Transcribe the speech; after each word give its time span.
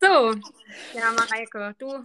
So, 0.00 0.34
ja, 0.94 1.12
Mareike, 1.16 1.74
du 1.78 2.04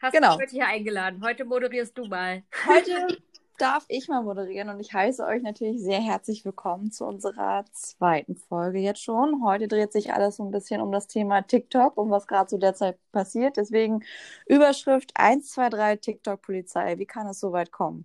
hast 0.00 0.12
genau. 0.12 0.32
mich 0.32 0.42
heute 0.42 0.52
hier 0.52 0.66
eingeladen. 0.66 1.22
Heute 1.24 1.44
moderierst 1.44 1.96
du 1.96 2.04
mal. 2.04 2.42
Heute 2.66 3.18
darf 3.56 3.84
ich 3.88 4.08
mal 4.08 4.22
moderieren 4.22 4.68
und 4.68 4.80
ich 4.80 4.92
heiße 4.92 5.24
euch 5.24 5.42
natürlich 5.42 5.80
sehr 5.80 6.00
herzlich 6.00 6.44
willkommen 6.44 6.92
zu 6.92 7.06
unserer 7.06 7.64
zweiten 7.72 8.36
Folge 8.36 8.78
jetzt 8.78 9.02
schon. 9.02 9.42
Heute 9.44 9.68
dreht 9.68 9.92
sich 9.92 10.12
alles 10.12 10.36
so 10.36 10.44
ein 10.44 10.50
bisschen 10.50 10.80
um 10.80 10.92
das 10.92 11.06
Thema 11.06 11.42
TikTok 11.42 11.96
und 11.96 12.10
was 12.10 12.26
gerade 12.26 12.48
so 12.50 12.58
derzeit 12.58 12.98
passiert. 13.10 13.56
Deswegen 13.56 14.04
Überschrift 14.46 15.12
123 15.14 16.00
TikTok-Polizei. 16.00 16.98
Wie 16.98 17.06
kann 17.06 17.26
es 17.26 17.40
so 17.40 17.52
weit 17.52 17.70
kommen? 17.72 18.04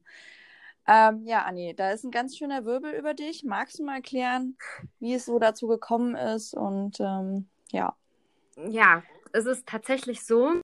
Ähm, 0.87 1.25
ja, 1.25 1.43
Anni, 1.43 1.75
da 1.75 1.91
ist 1.91 2.05
ein 2.05 2.11
ganz 2.11 2.37
schöner 2.37 2.63
Wirbel 2.63 2.93
über 2.93 3.13
dich. 3.13 3.43
Magst 3.43 3.79
du 3.79 3.83
mal 3.83 3.95
erklären, 3.95 4.57
wie 4.99 5.13
es 5.13 5.25
so 5.25 5.39
dazu 5.39 5.67
gekommen 5.67 6.15
ist 6.15 6.53
und 6.53 6.99
ähm, 6.99 7.47
ja. 7.71 7.95
Ja, 8.69 9.03
es 9.35 9.45
ist 9.45 9.67
tatsächlich 9.67 10.25
so, 10.25 10.61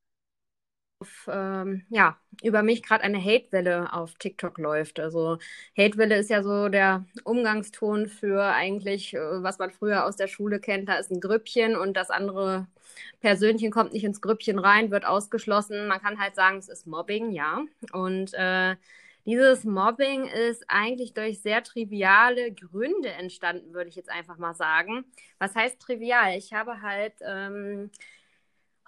auf, 1.02 1.28
ähm, 1.32 1.84
ja, 1.90 2.18
über 2.44 2.64
mich 2.64 2.84
gerade 2.84 3.04
eine 3.04 3.20
Hatewelle 3.20 3.92
auf 3.94 4.16
TikTok 4.16 4.58
läuft. 4.58 5.00
Also 5.00 5.40
Hatewelle 5.78 6.18
ist 6.18 6.30
ja 6.30 6.44
so 6.44 6.70
der 6.70 7.06
Umgangston 7.24 8.08
für 8.08 8.44
eigentlich, 8.44 9.14
äh, 9.16 9.44
was 9.44 9.58
man 9.60 9.72
früher 9.72 10.06
aus 10.06 10.16
der 10.16 10.28
Schule 10.28 10.60
kennt. 10.60 10.90
Da 10.90 10.96
ist 10.96 11.12
ein 11.12 11.20
Grüppchen 11.20 11.76
und 11.76 11.96
das 11.98 12.10
andere 12.12 12.68
Persönchen 13.20 13.72
kommt 13.72 13.94
nicht 13.94 14.04
ins 14.04 14.22
Grüppchen 14.22 14.60
rein, 14.60 14.92
wird 14.92 15.06
ausgeschlossen. 15.06 15.88
Man 15.88 16.02
kann 16.02 16.20
halt 16.20 16.36
sagen, 16.36 16.58
es 16.58 16.70
ist 16.70 16.88
Mobbing, 16.88 17.32
ja. 17.32 17.64
Und 17.94 18.34
äh, 18.36 18.76
dieses 19.26 19.64
Mobbing 19.66 20.26
ist 20.26 20.64
eigentlich 20.68 21.14
durch 21.14 21.42
sehr 21.42 21.64
triviale 21.64 22.52
Gründe 22.54 23.10
entstanden, 23.10 23.74
würde 23.74 23.90
ich 23.90 23.96
jetzt 23.96 24.10
einfach 24.10 24.38
mal 24.38 24.56
sagen. 24.56 25.06
Was 25.40 25.56
heißt 25.56 25.80
trivial? 25.80 26.38
Ich 26.38 26.54
habe 26.54 26.82
halt 26.82 27.14
ähm, 27.22 27.92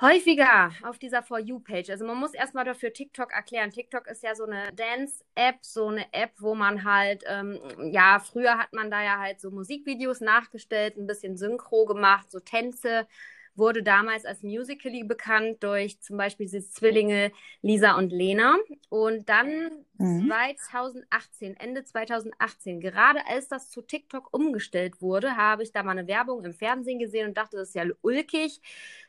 häufiger 0.01 0.71
auf 0.83 0.97
dieser 0.99 1.23
For 1.23 1.39
You-Page. 1.39 1.89
Also 1.89 2.05
man 2.05 2.17
muss 2.17 2.33
erstmal 2.33 2.65
dafür 2.65 2.93
TikTok 2.93 3.31
erklären. 3.31 3.71
TikTok 3.71 4.07
ist 4.07 4.23
ja 4.23 4.35
so 4.35 4.45
eine 4.45 4.71
Dance-App, 4.73 5.57
so 5.61 5.87
eine 5.87 6.11
App, 6.13 6.31
wo 6.39 6.55
man 6.55 6.83
halt, 6.83 7.23
ähm, 7.27 7.59
ja, 7.91 8.19
früher 8.19 8.57
hat 8.57 8.73
man 8.73 8.91
da 8.91 9.03
ja 9.03 9.19
halt 9.19 9.39
so 9.39 9.51
Musikvideos 9.51 10.21
nachgestellt, 10.21 10.97
ein 10.97 11.07
bisschen 11.07 11.37
Synchro 11.37 11.85
gemacht, 11.85 12.31
so 12.31 12.39
Tänze 12.39 13.07
wurde 13.55 13.83
damals 13.83 14.25
als 14.25 14.41
Musical.ly 14.43 15.03
bekannt 15.03 15.63
durch 15.63 15.99
zum 16.01 16.17
Beispiel 16.17 16.47
diese 16.47 16.67
Zwillinge 16.67 17.31
Lisa 17.61 17.95
und 17.95 18.11
Lena. 18.11 18.57
Und 18.89 19.29
dann 19.29 19.71
mhm. 19.97 20.27
2018, 20.27 21.57
Ende 21.57 21.83
2018, 21.83 22.79
gerade 22.79 23.25
als 23.27 23.47
das 23.47 23.69
zu 23.69 23.81
TikTok 23.81 24.33
umgestellt 24.33 25.01
wurde, 25.01 25.35
habe 25.37 25.63
ich 25.63 25.71
da 25.71 25.83
mal 25.83 25.91
eine 25.91 26.07
Werbung 26.07 26.43
im 26.43 26.53
Fernsehen 26.53 26.99
gesehen 26.99 27.27
und 27.27 27.37
dachte, 27.37 27.57
das 27.57 27.69
ist 27.69 27.75
ja 27.75 27.85
ulkig. 28.01 28.61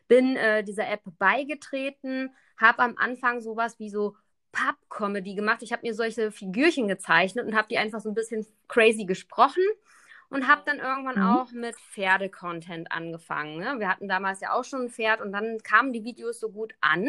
Bin 0.08 0.36
äh, 0.36 0.62
dieser 0.62 0.88
App 0.88 1.02
beigetreten, 1.18 2.30
habe 2.58 2.80
am 2.80 2.96
Anfang 2.98 3.40
sowas 3.40 3.78
wie 3.78 3.88
so 3.88 4.16
Pub-Comedy 4.52 5.34
gemacht. 5.34 5.62
Ich 5.62 5.72
habe 5.72 5.82
mir 5.82 5.94
solche 5.94 6.30
Figürchen 6.30 6.86
gezeichnet 6.86 7.46
und 7.46 7.56
habe 7.56 7.68
die 7.68 7.78
einfach 7.78 8.00
so 8.00 8.10
ein 8.10 8.14
bisschen 8.14 8.46
crazy 8.68 9.04
gesprochen 9.04 9.62
und 10.34 10.48
habe 10.48 10.62
dann 10.66 10.80
irgendwann 10.80 11.20
mhm. 11.20 11.36
auch 11.36 11.52
mit 11.52 11.76
Pferde-Content 11.76 12.90
angefangen. 12.90 13.58
Ne? 13.58 13.76
Wir 13.78 13.88
hatten 13.88 14.08
damals 14.08 14.40
ja 14.40 14.52
auch 14.52 14.64
schon 14.64 14.82
ein 14.82 14.90
Pferd 14.90 15.20
und 15.20 15.30
dann 15.30 15.62
kamen 15.62 15.92
die 15.92 16.02
Videos 16.02 16.40
so 16.40 16.50
gut 16.50 16.74
an. 16.80 17.08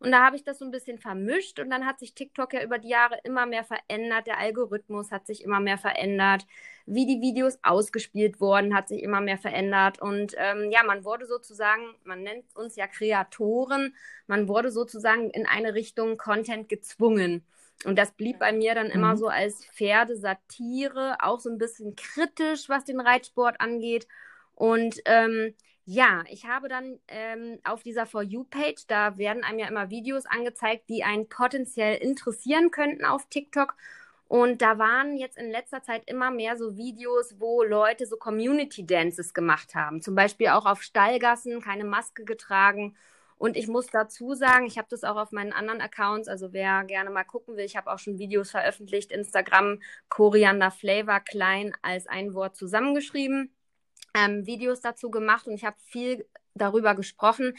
Und 0.00 0.10
da 0.10 0.24
habe 0.24 0.34
ich 0.34 0.42
das 0.42 0.58
so 0.58 0.64
ein 0.64 0.72
bisschen 0.72 0.98
vermischt 0.98 1.60
und 1.60 1.70
dann 1.70 1.86
hat 1.86 2.00
sich 2.00 2.14
TikTok 2.14 2.52
ja 2.52 2.62
über 2.62 2.78
die 2.78 2.88
Jahre 2.88 3.18
immer 3.22 3.46
mehr 3.46 3.62
verändert. 3.62 4.26
Der 4.26 4.38
Algorithmus 4.38 5.12
hat 5.12 5.26
sich 5.26 5.42
immer 5.44 5.60
mehr 5.60 5.78
verändert. 5.78 6.46
Wie 6.86 7.06
die 7.06 7.20
Videos 7.20 7.58
ausgespielt 7.62 8.40
wurden, 8.40 8.74
hat 8.74 8.88
sich 8.88 9.02
immer 9.02 9.20
mehr 9.20 9.38
verändert. 9.38 10.00
Und 10.00 10.34
ähm, 10.36 10.70
ja, 10.72 10.82
man 10.84 11.04
wurde 11.04 11.26
sozusagen, 11.26 11.94
man 12.02 12.22
nennt 12.22 12.44
uns 12.56 12.74
ja 12.74 12.88
Kreatoren, 12.88 13.94
man 14.26 14.48
wurde 14.48 14.70
sozusagen 14.70 15.30
in 15.30 15.46
eine 15.46 15.74
Richtung 15.74 16.16
Content 16.16 16.68
gezwungen. 16.68 17.44
Und 17.84 17.96
das 17.96 18.12
blieb 18.12 18.38
bei 18.40 18.52
mir 18.52 18.74
dann 18.74 18.90
immer 18.90 19.12
mhm. 19.12 19.18
so 19.18 19.28
als 19.28 19.64
Pferdesatire, 19.66 21.16
auch 21.20 21.38
so 21.38 21.48
ein 21.48 21.58
bisschen 21.58 21.94
kritisch, 21.96 22.68
was 22.68 22.84
den 22.84 23.00
Reitsport 23.00 23.60
angeht. 23.60 24.08
Und 24.54 25.00
ähm, 25.04 25.54
ja, 25.84 26.24
ich 26.28 26.46
habe 26.46 26.68
dann 26.68 26.98
ähm, 27.08 27.60
auf 27.64 27.82
dieser 27.82 28.04
For 28.04 28.22
You-Page, 28.22 28.86
da 28.88 29.16
werden 29.16 29.44
einem 29.44 29.60
ja 29.60 29.68
immer 29.68 29.90
Videos 29.90 30.26
angezeigt, 30.26 30.88
die 30.88 31.04
einen 31.04 31.28
potenziell 31.28 31.96
interessieren 31.96 32.70
könnten 32.70 33.04
auf 33.04 33.28
TikTok. 33.28 33.74
Und 34.26 34.60
da 34.60 34.78
waren 34.78 35.16
jetzt 35.16 35.38
in 35.38 35.50
letzter 35.50 35.82
Zeit 35.82 36.02
immer 36.06 36.30
mehr 36.30 36.58
so 36.58 36.76
Videos, 36.76 37.36
wo 37.38 37.62
Leute 37.62 38.06
so 38.06 38.16
Community 38.16 38.84
Dances 38.86 39.32
gemacht 39.32 39.74
haben. 39.74 40.02
Zum 40.02 40.14
Beispiel 40.14 40.48
auch 40.48 40.66
auf 40.66 40.82
Stallgassen, 40.82 41.62
keine 41.62 41.84
Maske 41.84 42.24
getragen 42.24 42.94
und 43.38 43.56
ich 43.56 43.68
muss 43.68 43.86
dazu 43.86 44.34
sagen, 44.34 44.66
ich 44.66 44.78
habe 44.78 44.88
das 44.90 45.04
auch 45.04 45.16
auf 45.16 45.32
meinen 45.32 45.52
anderen 45.52 45.80
Accounts, 45.80 46.28
also 46.28 46.52
wer 46.52 46.84
gerne 46.84 47.10
mal 47.10 47.24
gucken 47.24 47.56
will, 47.56 47.64
ich 47.64 47.76
habe 47.76 47.90
auch 47.90 47.98
schon 47.98 48.18
Videos 48.18 48.50
veröffentlicht, 48.50 49.12
Instagram 49.12 49.80
Koriander 50.08 50.70
Flavor 50.70 51.20
klein 51.20 51.72
als 51.82 52.06
ein 52.06 52.34
Wort 52.34 52.56
zusammengeschrieben, 52.56 53.54
ähm, 54.14 54.46
Videos 54.46 54.80
dazu 54.80 55.10
gemacht 55.10 55.46
und 55.46 55.54
ich 55.54 55.64
habe 55.64 55.76
viel 55.86 56.26
darüber 56.54 56.94
gesprochen. 56.94 57.54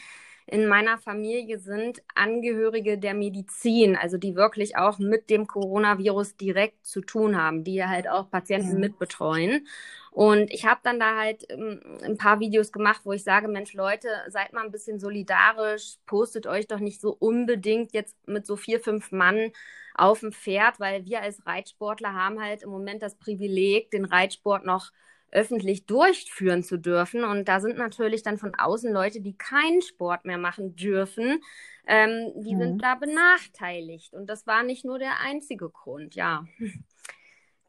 In 0.50 0.66
meiner 0.66 0.98
Familie 0.98 1.58
sind 1.60 2.02
Angehörige 2.16 2.98
der 2.98 3.14
Medizin, 3.14 3.94
also 3.94 4.18
die 4.18 4.34
wirklich 4.34 4.76
auch 4.76 4.98
mit 4.98 5.30
dem 5.30 5.46
Coronavirus 5.46 6.36
direkt 6.36 6.84
zu 6.84 7.02
tun 7.02 7.40
haben, 7.40 7.62
die 7.62 7.84
halt 7.84 8.08
auch 8.08 8.28
Patienten 8.30 8.72
ja. 8.72 8.78
mitbetreuen. 8.78 9.68
Und 10.10 10.50
ich 10.50 10.66
habe 10.66 10.80
dann 10.82 10.98
da 10.98 11.16
halt 11.16 11.46
ähm, 11.50 11.80
ein 12.02 12.16
paar 12.16 12.40
Videos 12.40 12.72
gemacht, 12.72 13.02
wo 13.04 13.12
ich 13.12 13.22
sage, 13.22 13.46
Mensch, 13.46 13.74
Leute, 13.74 14.08
seid 14.26 14.52
mal 14.52 14.64
ein 14.64 14.72
bisschen 14.72 14.98
solidarisch, 14.98 15.98
postet 16.04 16.48
euch 16.48 16.66
doch 16.66 16.80
nicht 16.80 17.00
so 17.00 17.16
unbedingt 17.16 17.92
jetzt 17.92 18.16
mit 18.26 18.44
so 18.44 18.56
vier, 18.56 18.80
fünf 18.80 19.12
Mann 19.12 19.52
auf 19.94 20.20
dem 20.20 20.32
Pferd, 20.32 20.80
weil 20.80 21.04
wir 21.04 21.22
als 21.22 21.46
Reitsportler 21.46 22.12
haben 22.12 22.42
halt 22.42 22.64
im 22.64 22.70
Moment 22.70 23.02
das 23.02 23.14
Privileg, 23.14 23.92
den 23.92 24.04
Reitsport 24.04 24.64
noch 24.64 24.90
öffentlich 25.32 25.86
durchführen 25.86 26.62
zu 26.62 26.78
dürfen. 26.78 27.24
Und 27.24 27.48
da 27.48 27.60
sind 27.60 27.78
natürlich 27.78 28.22
dann 28.22 28.38
von 28.38 28.54
außen 28.54 28.92
Leute, 28.92 29.20
die 29.20 29.36
keinen 29.36 29.82
Sport 29.82 30.24
mehr 30.24 30.38
machen 30.38 30.76
dürfen, 30.76 31.42
ähm, 31.86 32.32
die 32.36 32.54
mhm. 32.54 32.58
sind 32.58 32.82
da 32.82 32.94
benachteiligt. 32.94 34.14
Und 34.14 34.26
das 34.28 34.46
war 34.46 34.62
nicht 34.62 34.84
nur 34.84 34.98
der 34.98 35.20
einzige 35.20 35.68
Grund, 35.68 36.14
ja. 36.14 36.44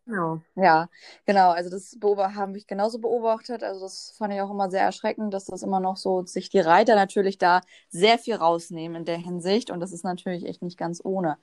Genau. 0.06 0.42
Ja, 0.56 0.90
genau. 1.26 1.52
Also 1.52 1.70
das 1.70 1.98
habe 2.02 2.58
ich 2.58 2.68
genauso 2.68 3.00
beobachtet. 3.00 3.64
Also 3.64 3.82
das 3.82 4.14
fand 4.18 4.34
ich 4.34 4.42
auch 4.42 4.50
immer 4.50 4.70
sehr 4.70 4.82
erschreckend, 4.82 5.34
dass 5.34 5.46
das 5.46 5.62
immer 5.62 5.80
noch 5.80 5.96
so 5.96 6.26
sich 6.26 6.50
die 6.50 6.60
Reiter 6.60 6.96
natürlich 6.96 7.38
da 7.38 7.62
sehr 7.90 8.18
viel 8.18 8.36
rausnehmen 8.36 8.98
in 8.98 9.06
der 9.06 9.18
Hinsicht. 9.18 9.70
Und 9.70 9.80
das 9.80 9.92
ist 9.92 10.04
natürlich 10.04 10.46
echt 10.46 10.64
nicht 10.64 10.78
ganz 10.78 11.02
ohne. 11.04 11.38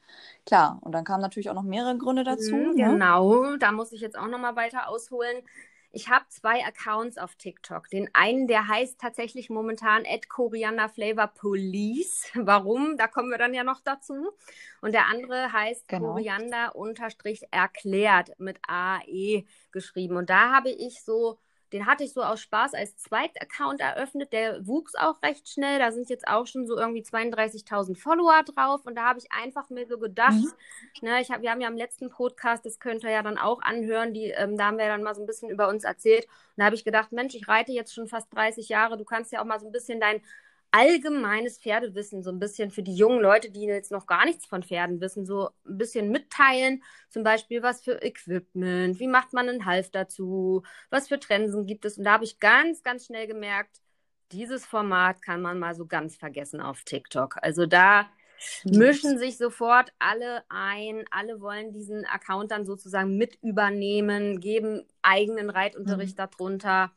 Klar. 0.45 0.79
Und 0.83 0.93
dann 0.93 1.05
kamen 1.05 1.23
natürlich 1.23 1.50
auch 1.50 1.55
noch 1.55 1.62
mehrere 1.62 1.97
Gründe 1.97 2.25
dazu. 2.25 2.56
Mhm, 2.56 2.75
ne? 2.75 2.91
Genau, 2.91 3.56
da 3.56 3.73
muss 3.73 3.93
ich 3.93 4.00
jetzt 4.00 4.19
auch 4.19 4.29
noch 4.29 4.41
mal 4.41 4.56
weiter 4.56 4.89
ausholen. 4.89 5.37
Ich 5.99 6.09
habe 6.09 6.25
zwei 6.29 6.65
Accounts 6.65 7.19
auf 7.19 7.35
TikTok. 7.35 7.91
Den 7.91 8.09
einen, 8.13 8.47
der 8.47 8.69
heißt 8.69 9.01
tatsächlich 9.01 9.51
momentan 9.51 10.05
Koriander 10.29 10.89
Flavor 10.89 11.27
Police. 11.27 12.31
Warum? 12.35 12.97
Da 12.97 13.09
kommen 13.09 13.31
wir 13.31 13.39
dann 13.39 13.53
ja 13.53 13.65
noch 13.65 13.81
dazu. 13.81 14.31
Und 14.81 14.93
der 14.93 15.07
andere 15.07 15.53
heißt 15.53 15.89
genau. 15.89 16.13
Koriander 16.13 16.77
erklärt 17.51 18.31
mit 18.39 18.61
AE 18.69 19.43
geschrieben. 19.73 20.17
Und 20.17 20.31
da 20.31 20.53
habe 20.53 20.71
ich 20.71 21.03
so 21.03 21.41
den 21.73 21.87
hatte 21.87 22.05
ich 22.05 22.12
so 22.12 22.23
aus 22.23 22.41
Spaß 22.41 22.75
als 22.75 22.97
Zweitaccount 22.97 23.81
eröffnet. 23.81 24.33
Der 24.33 24.67
wuchs 24.67 24.95
auch 24.95 25.23
recht 25.23 25.49
schnell. 25.49 25.79
Da 25.79 25.93
sind 25.93 26.09
jetzt 26.09 26.27
auch 26.27 26.47
schon 26.47 26.67
so 26.67 26.77
irgendwie 26.77 27.03
32.000 27.03 27.97
Follower 27.97 28.43
drauf. 28.43 28.87
Und 28.87 28.95
da 28.97 29.06
habe 29.06 29.19
ich 29.19 29.31
einfach 29.33 29.69
mir 29.71 29.87
so 29.87 29.99
gedacht, 29.99 30.33
mhm. 30.33 30.53
ne, 31.03 31.21
ich 31.21 31.31
hab, 31.31 31.43
wir 31.43 31.51
haben 31.51 31.61
ja 31.61 31.69
am 31.69 31.77
letzten 31.77 32.11
Podcast, 32.11 32.65
das 32.65 32.79
könnt 32.79 33.05
ihr 33.05 33.11
ja 33.11 33.23
dann 33.23 33.39
auch 33.39 33.61
anhören, 33.61 34.15
die, 34.15 34.31
ähm, 34.31 34.56
da 34.56 34.67
haben 34.67 34.79
wir 34.79 34.87
dann 34.87 35.03
mal 35.03 35.15
so 35.15 35.23
ein 35.23 35.27
bisschen 35.27 35.51
über 35.51 35.69
uns 35.69 35.84
erzählt. 35.84 36.25
Und 36.25 36.59
da 36.59 36.65
habe 36.65 36.75
ich 36.75 36.84
gedacht, 36.84 37.12
Mensch, 37.12 37.34
ich 37.34 37.49
reite 37.49 37.73
jetzt 37.73 37.95
schon 37.95 38.09
fast 38.09 38.33
30 38.35 38.69
Jahre. 38.69 38.97
Du 38.97 39.05
kannst 39.05 39.33
ja 39.33 39.41
auch 39.41 39.47
mal 39.47 39.61
so 39.61 39.67
ein 39.67 39.73
bisschen 39.73 40.00
dein 40.00 40.23
allgemeines 40.71 41.59
Pferdewissen, 41.59 42.23
so 42.23 42.31
ein 42.31 42.38
bisschen 42.38 42.70
für 42.70 42.82
die 42.82 42.94
jungen 42.94 43.20
Leute, 43.20 43.50
die 43.50 43.62
jetzt 43.62 43.91
noch 43.91 44.06
gar 44.06 44.25
nichts 44.25 44.47
von 44.47 44.62
Pferden 44.62 45.00
wissen, 45.00 45.25
so 45.25 45.50
ein 45.67 45.79
bisschen 45.79 46.11
mitteilen. 46.11 46.82
Zum 47.09 47.23
Beispiel, 47.23 47.62
was 47.62 47.82
für 47.82 48.03
Equipment, 48.03 49.00
wie 49.00 49.09
macht 49.09 49.32
man 49.32 49.49
einen 49.49 49.65
Half 49.65 49.91
dazu, 49.91 50.62
was 50.91 51.09
für 51.09 51.19
Trensen 51.19 51.67
gibt 51.67 51.85
es. 51.85 51.99
Und 51.99 52.05
da 52.05 52.12
habe 52.12 52.25
ich 52.25 52.38
ganz, 52.38 52.82
ganz 52.82 53.06
schnell 53.06 53.26
gemerkt, 53.26 53.81
dieses 54.32 54.67
Format 54.67 55.23
kann 55.23 55.41
man 55.41 55.59
mal 55.59 55.75
so 55.75 55.87
ganz 55.87 56.17
vergessen 56.17 56.61
auf 56.61 56.82
TikTok. 56.85 57.37
Also 57.41 57.65
da 57.65 58.06
mischen 58.65 59.19
sich 59.19 59.38
sofort 59.38 59.93
alle 59.99 60.44
ein, 60.49 61.05
alle 61.11 61.41
wollen 61.41 61.73
diesen 61.73 62.05
Account 62.05 62.50
dann 62.50 62.67
sozusagen 62.67 63.17
mit 63.17 63.38
übernehmen, 63.43 64.41
geben 64.41 64.87
eigenen 65.03 65.50
Reitunterricht 65.50 66.19
mhm. 66.19 66.29
darunter. 66.31 66.93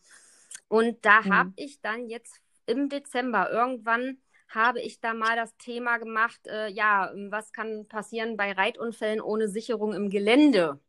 Und 0.67 1.05
da 1.05 1.21
mhm. 1.21 1.33
habe 1.33 1.53
ich 1.55 1.81
dann 1.81 2.07
jetzt 2.07 2.40
im 2.65 2.89
Dezember 2.89 3.51
irgendwann 3.51 4.17
habe 4.49 4.81
ich 4.81 4.99
da 4.99 5.13
mal 5.13 5.35
das 5.35 5.55
Thema 5.57 5.97
gemacht, 5.97 6.41
äh, 6.47 6.67
ja, 6.69 7.11
was 7.29 7.53
kann 7.53 7.87
passieren 7.87 8.37
bei 8.37 8.51
Reitunfällen 8.51 9.21
ohne 9.21 9.47
Sicherung 9.47 9.93
im 9.93 10.09
Gelände? 10.09 10.79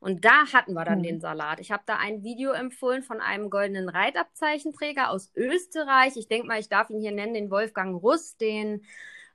Und 0.00 0.24
da 0.24 0.52
hatten 0.52 0.74
wir 0.74 0.84
dann 0.84 1.00
Mhm. 1.00 1.02
den 1.02 1.20
Salat. 1.20 1.60
Ich 1.60 1.72
habe 1.72 1.82
da 1.86 1.96
ein 1.96 2.22
Video 2.22 2.52
empfohlen 2.52 3.02
von 3.02 3.20
einem 3.20 3.50
goldenen 3.50 3.88
Reitabzeichenträger 3.88 5.10
aus 5.10 5.32
Österreich. 5.34 6.16
Ich 6.16 6.28
denke 6.28 6.46
mal, 6.46 6.60
ich 6.60 6.68
darf 6.68 6.90
ihn 6.90 7.00
hier 7.00 7.12
nennen, 7.12 7.34
den 7.34 7.50
Wolfgang 7.50 8.02
Russ, 8.02 8.36
den 8.36 8.84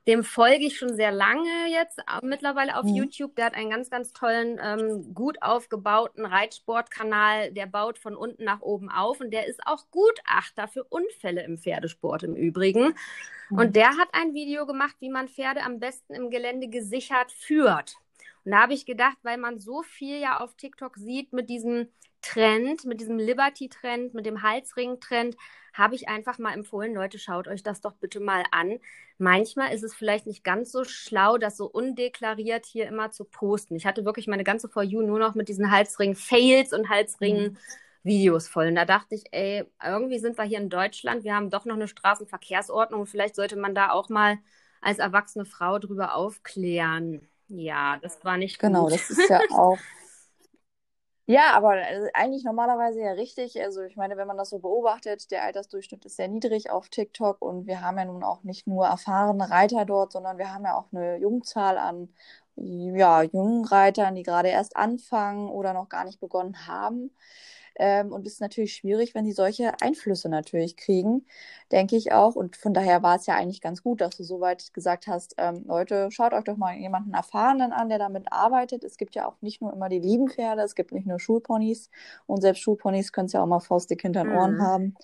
dem 0.07 0.23
folge 0.23 0.65
ich 0.65 0.77
schon 0.77 0.95
sehr 0.95 1.11
lange 1.11 1.49
jetzt 1.69 2.01
mittlerweile 2.23 2.77
auf 2.77 2.85
Mhm. 2.85 2.95
YouTube. 2.95 3.35
Der 3.35 3.45
hat 3.45 3.53
einen 3.53 3.69
ganz, 3.69 3.89
ganz 3.89 4.13
tollen, 4.13 4.59
ähm, 4.63 5.13
gut 5.13 5.41
aufgebauten 5.41 6.25
Reitsportkanal. 6.25 7.51
Der 7.51 7.67
baut 7.67 7.97
von 7.99 8.15
unten 8.15 8.43
nach 8.43 8.61
oben 8.61 8.89
auf 8.89 9.19
und 9.21 9.31
der 9.31 9.47
ist 9.47 9.59
auch 9.65 9.85
Gutachter 9.91 10.67
für 10.67 10.83
Unfälle 10.85 11.43
im 11.43 11.57
Pferdesport 11.57 12.23
im 12.23 12.35
Übrigen. 12.35 12.95
Mhm. 13.49 13.57
Und 13.59 13.75
der 13.75 13.89
hat 13.97 14.09
ein 14.13 14.33
Video 14.33 14.65
gemacht, 14.65 14.95
wie 14.99 15.09
man 15.09 15.27
Pferde 15.27 15.63
am 15.63 15.79
besten 15.79 16.13
im 16.13 16.29
Gelände 16.29 16.69
gesichert 16.69 17.31
führt. 17.31 17.95
Und 18.45 18.51
da 18.53 18.61
habe 18.61 18.73
ich 18.73 18.85
gedacht, 18.85 19.17
weil 19.23 19.37
man 19.37 19.59
so 19.59 19.83
viel 19.83 20.19
ja 20.19 20.39
auf 20.39 20.55
TikTok 20.55 20.95
sieht 20.97 21.33
mit 21.33 21.49
diesem 21.49 21.87
Trend, 22.21 22.85
mit 22.85 23.01
diesem 23.01 23.17
Liberty-Trend, 23.17 24.13
mit 24.13 24.25
dem 24.25 24.41
Halsring-Trend, 24.43 25.35
habe 25.73 25.95
ich 25.95 26.09
einfach 26.09 26.39
mal 26.39 26.53
empfohlen, 26.53 26.93
Leute, 26.93 27.19
schaut 27.19 27.47
euch 27.47 27.63
das 27.63 27.81
doch 27.81 27.93
bitte 27.93 28.19
mal 28.19 28.43
an. 28.51 28.79
Manchmal 29.17 29.73
ist 29.73 29.83
es 29.83 29.93
vielleicht 29.95 30.25
nicht 30.27 30.43
ganz 30.43 30.71
so 30.71 30.83
schlau, 30.83 31.37
das 31.37 31.57
so 31.57 31.65
undeklariert 31.67 32.65
hier 32.65 32.87
immer 32.87 33.11
zu 33.11 33.25
posten. 33.25 33.75
Ich 33.75 33.85
hatte 33.85 34.05
wirklich 34.05 34.27
meine 34.27 34.43
ganze 34.43 34.69
For 34.69 34.83
You 34.83 35.01
nur 35.01 35.19
noch 35.19 35.35
mit 35.35 35.47
diesen 35.49 35.71
Halsring-Fails 35.71 36.73
und 36.73 36.89
Halsring-Videos 36.89 38.47
voll. 38.47 38.67
Und 38.67 38.75
da 38.75 38.85
dachte 38.85 39.15
ich, 39.15 39.25
ey, 39.31 39.65
irgendwie 39.83 40.19
sind 40.19 40.37
wir 40.37 40.43
hier 40.45 40.59
in 40.59 40.69
Deutschland, 40.69 41.23
wir 41.23 41.35
haben 41.35 41.49
doch 41.49 41.65
noch 41.65 41.75
eine 41.75 41.87
Straßenverkehrsordnung. 41.87 43.05
Vielleicht 43.05 43.35
sollte 43.35 43.55
man 43.57 43.75
da 43.75 43.91
auch 43.91 44.09
mal 44.09 44.37
als 44.81 44.99
erwachsene 44.99 45.45
Frau 45.45 45.79
drüber 45.79 46.15
aufklären. 46.15 47.27
Ja, 47.47 47.97
das 48.01 48.23
war 48.23 48.37
nicht 48.37 48.59
Genau, 48.59 48.89
gut. 48.89 48.89
das 48.89 49.09
ist 49.09 49.27
ja 49.29 49.43
auch. 49.49 49.79
Ja, 51.31 51.53
aber 51.53 51.77
äh, 51.77 52.09
eigentlich 52.15 52.43
normalerweise 52.43 53.01
ja 53.01 53.11
richtig. 53.11 53.61
Also 53.61 53.83
ich 53.83 53.95
meine, 53.95 54.17
wenn 54.17 54.25
man 54.27 54.37
das 54.37 54.49
so 54.49 54.57
beobachtet, 54.59 55.29
der 55.29 55.43
Altersdurchschnitt 55.43 56.03
ist 56.05 56.15
sehr 56.15 56.27
niedrig 56.27 56.71
auf 56.71 56.89
TikTok 56.89 57.39
und 57.41 57.67
wir 57.67 57.81
haben 57.81 57.99
ja 57.99 58.05
nun 58.05 58.23
auch 58.23 58.41
nicht 58.43 58.65
nur 58.65 58.87
erfahrene 58.87 59.47
Reiter 59.51 59.85
dort, 59.85 60.11
sondern 60.11 60.39
wir 60.39 60.51
haben 60.51 60.63
ja 60.65 60.73
auch 60.75 60.87
eine 60.91 61.17
Jungzahl 61.17 61.77
an 61.77 62.09
ja, 62.55 63.21
jungen 63.21 63.63
Reitern, 63.65 64.15
die 64.15 64.23
gerade 64.23 64.49
erst 64.49 64.75
anfangen 64.75 65.49
oder 65.49 65.73
noch 65.73 65.87
gar 65.87 66.03
nicht 66.03 66.19
begonnen 66.19 66.67
haben. 66.67 67.11
Ähm, 67.79 68.11
und 68.11 68.27
es 68.27 68.33
ist 68.33 68.41
natürlich 68.41 68.73
schwierig, 68.75 69.15
wenn 69.15 69.25
sie 69.25 69.31
solche 69.31 69.73
Einflüsse 69.81 70.29
natürlich 70.29 70.77
kriegen, 70.77 71.25
denke 71.71 71.95
ich 71.95 72.11
auch. 72.11 72.35
Und 72.35 72.57
von 72.57 72.73
daher 72.73 73.03
war 73.03 73.15
es 73.15 73.25
ja 73.25 73.35
eigentlich 73.35 73.61
ganz 73.61 73.83
gut, 73.83 74.01
dass 74.01 74.17
du 74.17 74.23
soweit 74.23 74.73
gesagt 74.73 75.07
hast, 75.07 75.35
ähm, 75.37 75.63
Leute, 75.65 76.09
schaut 76.11 76.33
euch 76.33 76.43
doch 76.43 76.57
mal 76.57 76.75
jemanden 76.77 77.13
Erfahrenen 77.13 77.71
an, 77.73 77.89
der 77.89 77.99
damit 77.99 78.31
arbeitet. 78.31 78.83
Es 78.83 78.97
gibt 78.97 79.15
ja 79.15 79.27
auch 79.27 79.41
nicht 79.41 79.61
nur 79.61 79.73
immer 79.73 79.89
die 79.89 79.99
lieben 79.99 80.29
Pferde, 80.29 80.61
es 80.63 80.75
gibt 80.75 80.91
nicht 80.91 81.07
nur 81.07 81.19
Schulponys. 81.19 81.89
Und 82.27 82.41
selbst 82.41 82.61
Schulponys 82.61 83.11
können 83.13 83.27
es 83.27 83.33
ja 83.33 83.41
auch 83.41 83.47
mal 83.47 83.59
faustdick 83.61 84.01
hinter 84.01 84.23
den 84.25 84.29
Ohren 84.29 84.57
Mhm. 84.57 84.59
haben. 84.59 84.95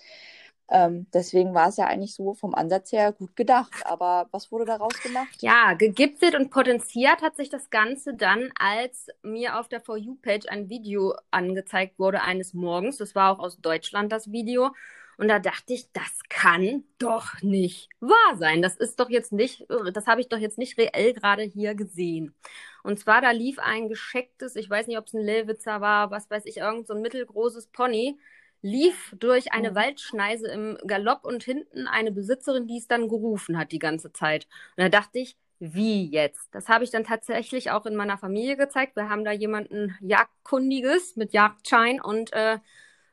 Ähm, 0.68 1.06
deswegen 1.14 1.54
war 1.54 1.68
es 1.68 1.76
ja 1.76 1.86
eigentlich 1.86 2.14
so 2.14 2.34
vom 2.34 2.54
Ansatz 2.54 2.90
her 2.92 3.12
gut 3.12 3.36
gedacht. 3.36 3.72
Aber 3.84 4.28
was 4.32 4.50
wurde 4.50 4.64
daraus 4.64 5.00
gemacht? 5.00 5.40
Ja, 5.40 5.74
gegipfelt 5.74 6.34
und 6.34 6.50
potenziert 6.50 7.22
hat 7.22 7.36
sich 7.36 7.50
das 7.50 7.70
Ganze 7.70 8.14
dann, 8.14 8.50
als 8.58 9.08
mir 9.22 9.58
auf 9.58 9.68
der 9.68 9.80
For 9.80 9.96
You-Page 9.96 10.48
ein 10.48 10.68
Video 10.68 11.14
angezeigt 11.30 11.98
wurde 11.98 12.22
eines 12.22 12.52
Morgens. 12.54 12.96
Das 12.96 13.14
war 13.14 13.32
auch 13.32 13.38
aus 13.38 13.60
Deutschland 13.60 14.10
das 14.10 14.32
Video. 14.32 14.72
Und 15.18 15.28
da 15.28 15.38
dachte 15.38 15.72
ich, 15.72 15.90
das 15.92 16.20
kann 16.28 16.84
doch 16.98 17.40
nicht 17.40 17.88
wahr 18.00 18.36
sein. 18.36 18.60
Das 18.60 18.76
ist 18.76 19.00
doch 19.00 19.08
jetzt 19.08 19.32
nicht, 19.32 19.64
das 19.94 20.06
habe 20.06 20.20
ich 20.20 20.28
doch 20.28 20.38
jetzt 20.38 20.58
nicht 20.58 20.76
reell 20.76 21.14
gerade 21.14 21.42
hier 21.42 21.74
gesehen. 21.74 22.34
Und 22.82 22.98
zwar, 22.98 23.22
da 23.22 23.30
lief 23.30 23.58
ein 23.58 23.88
geschecktes, 23.88 24.56
ich 24.56 24.68
weiß 24.68 24.86
nicht, 24.86 24.98
ob 24.98 25.06
es 25.06 25.14
ein 25.14 25.24
Lillwitzer 25.24 25.80
war, 25.80 26.10
was 26.10 26.30
weiß 26.30 26.44
ich, 26.44 26.58
irgend 26.58 26.86
so 26.86 26.94
ein 26.94 27.00
mittelgroßes 27.00 27.68
Pony, 27.68 28.18
lief 28.62 29.14
durch 29.18 29.52
eine 29.52 29.70
Mhm. 29.70 29.74
Waldschneise 29.74 30.48
im 30.48 30.78
Galopp 30.86 31.24
und 31.24 31.44
hinten 31.44 31.86
eine 31.86 32.12
Besitzerin, 32.12 32.66
die 32.66 32.78
es 32.78 32.88
dann 32.88 33.08
gerufen 33.08 33.58
hat 33.58 33.72
die 33.72 33.78
ganze 33.78 34.12
Zeit. 34.12 34.46
Und 34.76 34.82
da 34.84 34.88
dachte 34.88 35.18
ich, 35.18 35.36
wie 35.58 36.10
jetzt? 36.10 36.48
Das 36.54 36.68
habe 36.68 36.84
ich 36.84 36.90
dann 36.90 37.04
tatsächlich 37.04 37.70
auch 37.70 37.86
in 37.86 37.96
meiner 37.96 38.18
Familie 38.18 38.56
gezeigt. 38.56 38.96
Wir 38.96 39.08
haben 39.08 39.24
da 39.24 39.32
jemanden 39.32 39.96
Jagdkundiges 40.00 41.16
mit 41.16 41.32
Jagdschein 41.32 42.00
und 42.00 42.32
äh, 42.34 42.58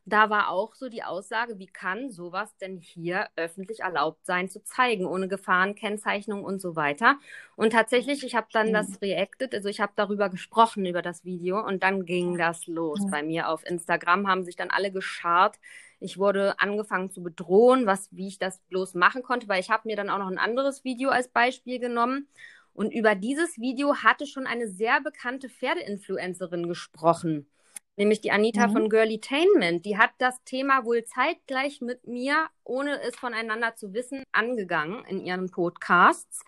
da 0.06 0.30
war 0.30 0.50
auch 0.50 0.76
so 0.76 0.90
die 0.90 1.04
Aussage, 1.04 1.60
wie 1.60 1.68
kann 1.68 2.10
sowas 2.12 2.56
denn 2.58 2.78
hier 2.78 3.28
öffentlich 3.38 3.80
erlaubt 3.82 4.26
sein 4.26 4.50
zu 4.50 4.64
zeigen, 4.64 5.06
ohne 5.06 5.28
Gefahrenkennzeichnung 5.30 6.44
und 6.44 6.60
so 6.62 6.76
weiter. 6.76 7.18
Und 7.56 7.72
tatsächlich, 7.72 8.24
ich 8.24 8.36
habe 8.36 8.48
dann 8.52 8.72
Mhm. 8.72 8.74
das 8.74 9.02
reacted, 9.02 9.54
also 9.56 9.70
ich 9.70 9.80
habe 9.80 9.94
darüber 9.96 10.30
gesprochen, 10.30 10.86
über 10.86 11.02
das 11.02 11.24
Video 11.24 11.66
und 11.66 11.84
dann 11.84 12.06
ging 12.06 12.38
das 12.38 12.68
los. 12.68 13.06
Mhm. 13.06 13.10
Bei 13.10 13.24
mir 13.24 13.50
auf 13.50 13.66
Instagram 13.66 14.28
haben 14.28 14.44
sich 14.44 14.56
dann 14.58 14.72
alle 14.72 14.92
geschart. 14.92 15.58
Ich 16.00 16.18
wurde 16.18 16.60
angefangen 16.60 17.10
zu 17.10 17.24
bedrohen, 17.24 17.86
was, 17.86 18.10
wie 18.12 18.28
ich 18.28 18.40
das 18.40 18.60
bloß 18.70 18.96
machen 18.96 19.24
konnte, 19.24 19.48
weil 19.48 19.62
ich 19.62 19.70
habe 19.70 19.88
mir 19.88 19.96
dann 19.96 20.10
auch 20.10 20.18
noch 20.18 20.28
ein 20.28 20.38
anderes 20.38 20.84
Video 20.84 21.10
als 21.10 21.30
Beispiel 21.30 21.80
genommen. 21.80 22.28
Und 22.74 22.92
über 22.92 23.16
dieses 23.16 23.58
Video 23.60 23.96
hatte 23.98 24.26
schon 24.26 24.48
eine 24.48 24.68
sehr 24.68 25.00
bekannte 25.02 25.48
Pferdeinfluencerin 25.50 26.68
gesprochen 26.68 27.48
nämlich 27.96 28.22
die 28.22 28.32
Anita 28.32 28.68
Mhm. 28.68 28.72
von 28.74 28.90
Girlytainment. 28.90 29.86
Die 29.86 29.98
hat 29.98 30.12
das 30.18 30.44
Thema 30.44 30.86
wohl 30.86 31.04
zeitgleich 31.06 31.82
mit 31.82 32.08
mir, 32.08 32.48
ohne 32.64 33.02
es 33.02 33.16
voneinander 33.16 33.76
zu 33.76 33.94
wissen, 33.94 34.24
angegangen 34.32 35.04
in 35.06 35.20
ihren 35.20 35.52
Podcasts. 35.52 36.44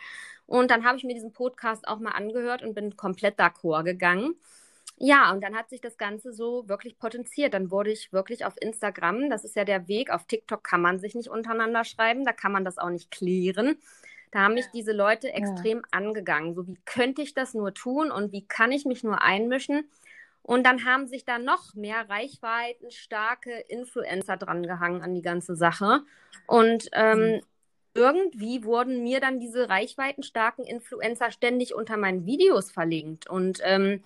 Und 0.47 0.71
dann 0.71 0.85
habe 0.85 0.97
ich 0.97 1.03
mir 1.03 1.13
diesen 1.13 1.33
Podcast 1.33 1.87
auch 1.87 1.99
mal 1.99 2.11
angehört 2.11 2.61
und 2.61 2.75
bin 2.75 2.95
komplett 2.97 3.39
d'accord 3.39 3.83
gegangen. 3.83 4.35
Ja, 4.97 5.31
und 5.31 5.41
dann 5.43 5.55
hat 5.55 5.69
sich 5.69 5.81
das 5.81 5.97
Ganze 5.97 6.31
so 6.33 6.69
wirklich 6.69 6.97
potenziert. 6.97 7.53
Dann 7.53 7.69
wurde 7.71 7.91
ich 7.91 8.13
wirklich 8.13 8.45
auf 8.45 8.53
Instagram, 8.61 9.29
das 9.29 9.43
ist 9.43 9.55
ja 9.55 9.65
der 9.65 9.87
Weg, 9.87 10.09
auf 10.11 10.25
TikTok 10.25 10.63
kann 10.63 10.81
man 10.81 10.99
sich 10.99 11.15
nicht 11.15 11.29
untereinander 11.29 11.83
schreiben, 11.83 12.23
da 12.25 12.31
kann 12.31 12.51
man 12.53 12.63
das 12.63 12.77
auch 12.77 12.89
nicht 12.89 13.11
klären. 13.11 13.77
Da 14.31 14.39
haben 14.41 14.53
mich 14.53 14.67
diese 14.73 14.91
Leute 14.93 15.33
extrem 15.33 15.81
angegangen. 15.91 16.55
So, 16.55 16.67
wie 16.67 16.77
könnte 16.85 17.21
ich 17.21 17.33
das 17.33 17.53
nur 17.53 17.73
tun 17.73 18.11
und 18.11 18.31
wie 18.31 18.45
kann 18.47 18.71
ich 18.71 18.85
mich 18.85 19.03
nur 19.03 19.21
einmischen? 19.21 19.89
Und 20.45 20.63
dann 20.63 20.85
haben 20.85 21.07
sich 21.07 21.25
da 21.25 21.39
noch 21.39 21.73
mehr 21.73 22.07
reichweitenstarke 22.07 23.51
Influencer 23.67 24.37
dran 24.37 24.63
gehangen 24.63 25.01
an 25.01 25.15
die 25.15 25.23
ganze 25.23 25.55
Sache. 25.55 26.01
Und 26.45 26.87
ähm, 26.93 27.37
Mhm. 27.37 27.41
irgendwie 27.95 28.63
wurden 28.63 29.03
mir 29.03 29.19
dann 29.19 29.39
diese 29.39 29.69
reichweitenstarken 29.69 30.65
Influencer 30.65 31.31
ständig 31.31 31.73
unter 31.73 31.97
meinen 31.97 32.25
Videos 32.27 32.71
verlinkt. 32.71 33.27
Und 33.29 33.59
ähm, 33.63 34.03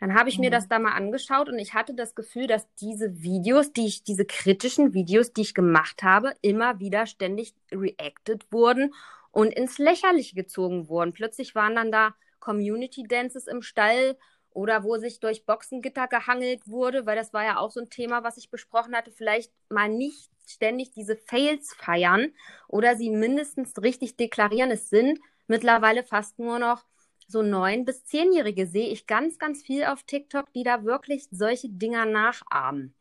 dann 0.00 0.14
habe 0.14 0.28
ich 0.28 0.38
mir 0.38 0.50
Mhm. 0.50 0.52
das 0.52 0.68
da 0.68 0.78
mal 0.80 0.92
angeschaut 0.92 1.48
und 1.48 1.58
ich 1.58 1.74
hatte 1.74 1.94
das 1.94 2.14
Gefühl, 2.14 2.46
dass 2.48 2.66
diese 2.80 3.22
Videos, 3.22 3.72
die 3.72 3.86
ich, 3.86 4.02
diese 4.02 4.24
kritischen 4.26 4.92
Videos, 4.94 5.32
die 5.32 5.42
ich 5.42 5.54
gemacht 5.54 6.02
habe, 6.02 6.34
immer 6.42 6.80
wieder 6.80 7.06
ständig 7.06 7.54
reacted 7.72 8.50
wurden 8.52 8.92
und 9.30 9.52
ins 9.54 9.78
Lächerliche 9.78 10.34
gezogen 10.34 10.88
wurden. 10.88 11.12
Plötzlich 11.12 11.54
waren 11.54 11.76
dann 11.76 11.92
da 11.92 12.14
Community 12.40 13.04
Dances 13.08 13.46
im 13.46 13.62
Stall 13.62 14.16
oder 14.56 14.84
wo 14.84 14.96
sich 14.96 15.20
durch 15.20 15.44
Boxengitter 15.44 16.08
gehangelt 16.08 16.66
wurde, 16.66 17.04
weil 17.04 17.14
das 17.16 17.34
war 17.34 17.44
ja 17.44 17.58
auch 17.58 17.70
so 17.70 17.80
ein 17.80 17.90
Thema, 17.90 18.24
was 18.24 18.38
ich 18.38 18.50
besprochen 18.50 18.96
hatte. 18.96 19.12
Vielleicht 19.12 19.52
mal 19.68 19.88
nicht 19.90 20.30
ständig 20.48 20.92
diese 20.92 21.14
Fails 21.16 21.74
feiern 21.74 22.32
oder 22.66 22.96
sie 22.96 23.10
mindestens 23.10 23.74
richtig 23.82 24.16
deklarieren. 24.16 24.70
Es 24.70 24.88
sind 24.88 25.20
mittlerweile 25.46 26.04
fast 26.04 26.38
nur 26.38 26.58
noch 26.58 26.84
so 27.28 27.42
neun- 27.42 27.84
bis 27.84 28.04
zehnjährige, 28.06 28.66
sehe 28.66 28.88
ich 28.88 29.06
ganz, 29.06 29.38
ganz 29.38 29.62
viel 29.62 29.84
auf 29.84 30.04
TikTok, 30.04 30.50
die 30.54 30.62
da 30.62 30.84
wirklich 30.84 31.28
solche 31.30 31.68
Dinger 31.68 32.06
nachahmen. 32.06 32.94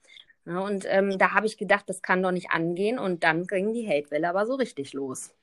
Und 0.45 0.85
ähm, 0.89 1.17
da 1.17 1.31
habe 1.33 1.47
ich 1.47 1.57
gedacht, 1.57 1.85
das 1.87 2.01
kann 2.01 2.21
doch 2.21 2.31
nicht 2.31 2.51
angehen. 2.51 2.99
Und 2.99 3.23
dann 3.23 3.47
ging 3.47 3.73
die 3.73 3.87
Hatewelle 3.87 4.29
aber 4.29 4.45
so 4.45 4.55
richtig 4.55 4.93
los. 4.93 5.33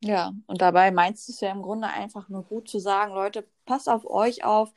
Ja, 0.00 0.32
und 0.46 0.62
dabei 0.62 0.90
meinst 0.92 1.28
du 1.28 1.32
es 1.32 1.40
ja 1.40 1.50
im 1.50 1.62
Grunde 1.62 1.88
einfach 1.88 2.28
nur 2.28 2.44
gut 2.44 2.68
zu 2.68 2.78
sagen, 2.78 3.12
Leute, 3.14 3.46
passt 3.66 3.88
auf 3.88 4.08
euch 4.08 4.44
auf, 4.44 4.72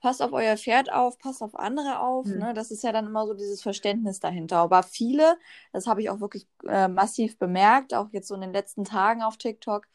passt 0.00 0.22
auf 0.22 0.32
euer 0.32 0.56
Pferd 0.56 0.92
auf, 0.92 1.18
passt 1.18 1.42
auf 1.42 1.56
andere 1.58 2.00
auf. 2.00 2.26
Mhm. 2.26 2.38
Ne? 2.38 2.54
Das 2.54 2.70
ist 2.70 2.82
ja 2.84 2.92
dann 2.92 3.06
immer 3.06 3.26
so 3.26 3.34
dieses 3.34 3.62
Verständnis 3.62 4.20
dahinter. 4.20 4.58
Aber 4.58 4.82
viele, 4.82 5.36
das 5.72 5.86
habe 5.86 6.00
ich 6.02 6.10
auch 6.10 6.20
wirklich 6.20 6.46
äh, 6.66 6.88
massiv 6.88 7.38
bemerkt, 7.38 7.92
auch 7.94 8.08
jetzt 8.12 8.28
so 8.28 8.34
in 8.34 8.40
den 8.40 8.52
letzten 8.52 8.84
Tagen 8.84 9.22
auf 9.22 9.36
TikTok, 9.36 9.86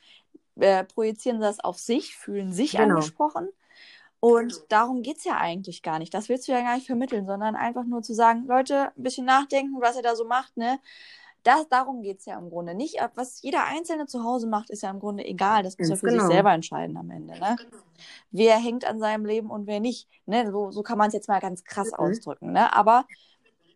äh, 0.57 0.83
projizieren 0.83 1.39
das 1.39 1.59
auf 1.59 1.77
sich, 1.79 2.15
fühlen 2.15 2.51
sich 2.51 2.71
Genau. 2.71 2.95
angesprochen. 2.95 3.49
Und 4.19 4.63
darum 4.69 5.03
geht's 5.03 5.25
ja 5.25 5.37
eigentlich 5.37 5.83
gar 5.83 5.99
nicht. 5.99 6.13
Das 6.13 6.27
willst 6.27 6.47
du 6.47 6.51
ja 6.51 6.61
gar 6.61 6.75
nicht 6.75 6.87
vermitteln, 6.87 7.27
sondern 7.27 7.55
einfach 7.55 7.85
nur 7.85 8.01
zu 8.01 8.13
sagen, 8.15 8.47
Leute, 8.47 8.91
ein 8.97 9.03
bisschen 9.03 9.25
nachdenken, 9.25 9.79
was 9.79 9.95
ihr 9.95 10.01
da 10.01 10.15
so 10.15 10.25
macht, 10.25 10.57
ne? 10.57 10.79
Das, 11.47 11.67
darum 11.69 12.01
geht's 12.01 12.25
ja 12.25 12.37
im 12.37 12.49
Grunde. 12.49 12.75
Nicht, 12.75 13.01
ab- 13.01 13.13
was 13.15 13.41
jeder 13.41 13.65
Einzelne 13.65 14.05
zu 14.07 14.23
Hause 14.23 14.47
macht, 14.47 14.69
ist 14.69 14.83
ja 14.83 14.89
im 14.89 14.99
Grunde 14.99 15.25
egal. 15.25 15.63
Das 15.63 15.79
muss 15.79 15.89
er 15.89 15.97
für 15.97 16.09
genau. 16.09 16.11
sich 16.11 16.25
selber 16.25 16.51
entscheiden 16.53 16.97
am 16.97 17.09
Ende, 17.11 17.37
ne? 17.37 17.59
Wer 18.31 18.57
hängt 18.57 18.85
an 18.85 18.99
seinem 18.99 19.25
Leben 19.25 19.49
und 19.51 19.67
wer 19.67 19.79
nicht. 19.79 20.09
Ne? 20.25 20.51
So, 20.51 20.71
so 20.71 20.83
kann 20.83 20.97
man 20.97 21.07
es 21.09 21.13
jetzt 21.13 21.29
mal 21.29 21.39
ganz 21.41 21.63
krass 21.65 21.93
Mhm. 21.93 21.93
ausdrücken, 21.93 22.51
ne? 22.53 22.73
Aber, 22.75 23.05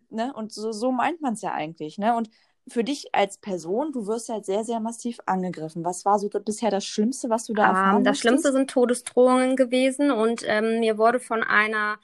ne, 0.10 0.34
und 0.34 0.54
so, 0.54 0.72
so 0.74 0.92
meint 0.92 1.22
man 1.22 1.34
es 1.36 1.42
ja 1.42 1.54
eigentlich, 1.54 1.98
ne? 1.98 2.16
Und 2.16 2.30
für 2.70 2.84
dich 2.84 3.16
als 3.16 3.38
Person, 3.40 3.92
du 3.94 4.08
wirst 4.08 4.30
halt 4.30 4.46
sehr, 4.46 4.63
sehr 4.66 4.80
massiv 4.80 5.20
angegriffen. 5.25 5.86
Was 5.86 6.06
war 6.06 6.20
so 6.20 6.30
bisher 6.30 6.72
das 6.72 6.86
Schlimmste, 6.86 7.30
was 7.30 7.46
du 7.46 7.54
da 7.54 7.68
erfahren 7.70 8.01
Ähm, 8.01 8.04
das 8.04 8.18
musstest? 8.18 8.20
Schlimmste 8.20 8.51
sind 8.51 8.70
Todesdrohungen 8.72 9.56
gewesen 9.56 10.12
und 10.12 10.44
ähm, 10.46 10.80
mir 10.80 10.98
wurde 10.98 11.20
von 11.20 11.44
einer 11.44 12.00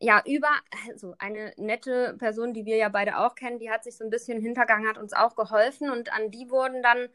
ja, 0.00 0.22
über, 0.26 0.48
also 0.88 1.14
eine 1.18 1.52
nette 1.56 2.14
Person, 2.18 2.54
die 2.54 2.64
wir 2.64 2.76
ja 2.76 2.88
beide 2.88 3.18
auch 3.18 3.34
kennen, 3.34 3.58
die 3.58 3.70
hat 3.70 3.84
sich 3.84 3.96
so 3.96 4.04
ein 4.04 4.10
bisschen 4.10 4.40
hintergangen, 4.40 4.88
hat 4.88 4.98
uns 4.98 5.12
auch 5.12 5.34
geholfen 5.34 5.90
und 5.90 6.12
an 6.12 6.30
die 6.30 6.50
wurden 6.50 6.82
dann 6.82 7.08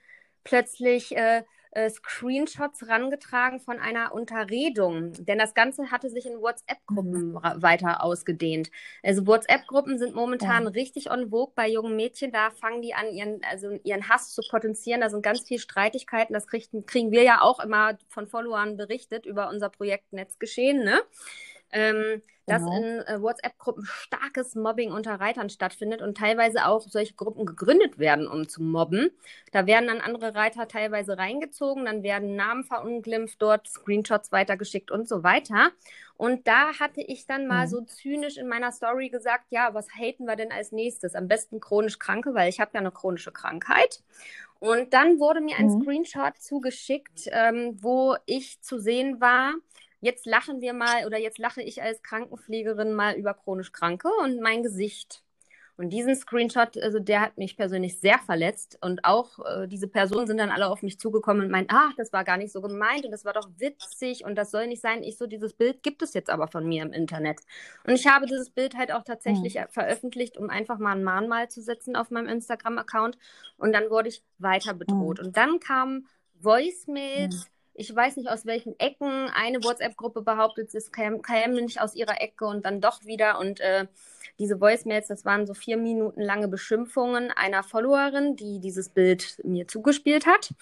plötzlich 0.43 1.15
äh, 1.15 1.43
äh, 1.71 1.89
Screenshots 1.89 2.87
rangetragen 2.87 3.59
von 3.59 3.79
einer 3.79 4.13
Unterredung. 4.13 5.13
Denn 5.13 5.39
das 5.39 5.53
Ganze 5.53 5.91
hatte 5.91 6.09
sich 6.09 6.25
in 6.25 6.39
WhatsApp-Gruppen 6.39 7.31
mhm. 7.31 7.39
weiter 7.61 8.03
ausgedehnt. 8.03 8.69
Also 9.01 9.25
WhatsApp-Gruppen 9.25 9.97
sind 9.97 10.13
momentan 10.13 10.63
ja. 10.63 10.69
richtig 10.69 11.09
on 11.09 11.29
vogue 11.29 11.53
bei 11.55 11.69
jungen 11.69 11.95
Mädchen. 11.95 12.31
Da 12.31 12.51
fangen 12.51 12.81
die 12.81 12.93
an, 12.93 13.07
ihren, 13.11 13.41
also 13.49 13.71
ihren 13.83 14.07
Hass 14.09 14.33
zu 14.33 14.41
potenzieren. 14.49 15.01
Da 15.01 15.09
sind 15.09 15.23
ganz 15.23 15.41
viele 15.41 15.59
Streitigkeiten. 15.59 16.33
Das 16.33 16.47
kriegen, 16.47 16.85
kriegen 16.85 17.11
wir 17.11 17.23
ja 17.23 17.41
auch 17.41 17.59
immer 17.59 17.97
von 18.07 18.27
Followern 18.27 18.77
berichtet 18.77 19.25
über 19.25 19.49
unser 19.49 19.69
Projekt 19.69 20.13
Netzgeschehen. 20.13 20.83
Ne? 20.83 21.01
Ähm, 21.73 22.21
dass 22.45 22.61
genau. 22.61 22.77
in 22.77 22.83
äh, 23.07 23.21
WhatsApp-Gruppen 23.21 23.85
starkes 23.85 24.55
Mobbing 24.55 24.91
unter 24.91 25.15
Reitern 25.15 25.49
stattfindet 25.49 26.01
und 26.01 26.17
teilweise 26.17 26.65
auch 26.65 26.81
solche 26.81 27.13
Gruppen 27.13 27.45
gegründet 27.45 27.99
werden, 27.99 28.27
um 28.27 28.47
zu 28.47 28.61
mobben. 28.61 29.11
Da 29.51 29.65
werden 29.65 29.87
dann 29.87 30.01
andere 30.01 30.35
Reiter 30.35 30.67
teilweise 30.67 31.17
reingezogen, 31.17 31.85
dann 31.85 32.03
werden 32.03 32.35
Namen 32.35 32.63
verunglimpft, 32.63 33.41
dort 33.41 33.67
Screenshots 33.67 34.31
weitergeschickt 34.31 34.91
und 34.91 35.07
so 35.07 35.23
weiter. 35.23 35.71
Und 36.15 36.47
da 36.47 36.79
hatte 36.79 37.01
ich 37.01 37.25
dann 37.25 37.47
mal 37.47 37.65
mhm. 37.65 37.69
so 37.69 37.81
zynisch 37.81 38.37
in 38.37 38.47
meiner 38.47 38.71
Story 38.71 39.09
gesagt, 39.09 39.45
ja, 39.49 39.73
was 39.73 39.89
haten 39.89 40.25
wir 40.25 40.35
denn 40.35 40.51
als 40.51 40.71
nächstes? 40.71 41.15
Am 41.15 41.27
besten 41.27 41.59
chronisch 41.59 41.97
Kranke, 41.97 42.33
weil 42.33 42.49
ich 42.49 42.59
habe 42.59 42.71
ja 42.73 42.81
eine 42.81 42.91
chronische 42.91 43.31
Krankheit. 43.31 44.03
Und 44.59 44.93
dann 44.93 45.19
wurde 45.19 45.41
mir 45.41 45.57
ein 45.57 45.67
mhm. 45.67 45.81
Screenshot 45.81 46.37
zugeschickt, 46.39 47.27
ähm, 47.31 47.77
wo 47.81 48.15
ich 48.25 48.61
zu 48.61 48.79
sehen 48.79 49.19
war, 49.19 49.55
jetzt 50.03 50.25
lachen 50.25 50.61
wir 50.61 50.73
mal 50.73 51.05
oder 51.05 51.17
jetzt 51.17 51.39
lache 51.39 51.61
ich 51.61 51.81
als 51.81 52.03
Krankenpflegerin 52.03 52.93
mal 52.93 53.15
über 53.15 53.33
chronisch 53.33 53.71
Kranke 53.71 54.09
und 54.21 54.41
mein 54.41 54.61
Gesicht. 54.61 55.23
Und 55.75 55.89
diesen 55.89 56.15
Screenshot, 56.15 56.77
also 56.77 56.99
der 56.99 57.21
hat 57.21 57.37
mich 57.39 57.57
persönlich 57.57 57.99
sehr 57.99 58.19
verletzt. 58.19 58.77
Und 58.81 59.05
auch 59.05 59.39
äh, 59.39 59.67
diese 59.67 59.87
Personen 59.87 60.27
sind 60.27 60.37
dann 60.37 60.51
alle 60.51 60.67
auf 60.67 60.83
mich 60.83 60.99
zugekommen 60.99 61.43
und 61.45 61.51
meinten, 61.51 61.73
ach, 61.73 61.93
das 61.97 62.13
war 62.13 62.23
gar 62.23 62.37
nicht 62.37 62.51
so 62.51 62.61
gemeint 62.61 63.05
und 63.05 63.11
das 63.11 63.25
war 63.25 63.33
doch 63.33 63.49
witzig 63.57 64.23
und 64.23 64.35
das 64.35 64.51
soll 64.51 64.67
nicht 64.67 64.81
sein. 64.81 65.01
Ich 65.01 65.17
so, 65.17 65.25
dieses 65.25 65.53
Bild 65.53 65.81
gibt 65.81 66.03
es 66.03 66.13
jetzt 66.13 66.29
aber 66.29 66.47
von 66.47 66.67
mir 66.67 66.83
im 66.83 66.93
Internet. 66.93 67.39
Und 67.87 67.95
ich 67.95 68.05
habe 68.05 68.27
dieses 68.27 68.51
Bild 68.51 68.75
halt 68.77 68.91
auch 68.91 69.03
tatsächlich 69.03 69.55
mhm. 69.55 69.65
veröffentlicht, 69.69 70.37
um 70.37 70.51
einfach 70.51 70.77
mal 70.77 70.95
ein 70.95 71.03
Mahnmal 71.03 71.49
zu 71.49 71.61
setzen 71.61 71.95
auf 71.95 72.11
meinem 72.11 72.27
Instagram-Account. 72.27 73.17
Und 73.57 73.73
dann 73.73 73.89
wurde 73.89 74.09
ich 74.09 74.21
weiter 74.37 74.75
bedroht. 74.75 75.19
Mhm. 75.19 75.25
Und 75.25 75.37
dann 75.37 75.59
kamen 75.59 76.07
Voicemails. 76.39 77.47
Mhm 77.47 77.52
ich 77.73 77.93
weiß 77.93 78.17
nicht 78.17 78.29
aus 78.29 78.45
welchen 78.45 78.79
Ecken. 78.79 79.29
Eine 79.33 79.63
WhatsApp-Gruppe 79.63 80.21
behauptet, 80.21 80.73
es 80.75 80.91
käme, 80.91 81.21
käme 81.21 81.61
nicht 81.61 81.81
aus 81.81 81.95
ihrer 81.95 82.21
Ecke 82.21 82.45
und 82.45 82.65
dann 82.65 82.81
doch 82.81 83.03
wieder. 83.05 83.39
Und 83.39 83.59
äh, 83.59 83.87
diese 84.39 84.61
Voicemails, 84.61 85.07
das 85.07 85.25
waren 85.25 85.47
so 85.47 85.53
vier 85.53 85.77
Minuten 85.77 86.21
lange 86.21 86.47
Beschimpfungen 86.47 87.31
einer 87.31 87.63
Followerin, 87.63 88.35
die 88.35 88.59
dieses 88.59 88.89
Bild 88.89 89.39
mir 89.43 89.67
zugespielt 89.67 90.25
hat. 90.25 90.53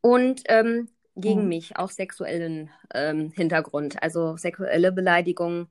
Und 0.00 0.42
ähm, 0.46 0.88
gegen 1.14 1.42
mhm. 1.42 1.48
mich, 1.48 1.76
auch 1.76 1.90
sexuellen 1.90 2.70
ähm, 2.94 3.32
Hintergrund. 3.34 4.02
Also 4.02 4.36
sexuelle 4.36 4.92
Beleidigungen. 4.92 5.68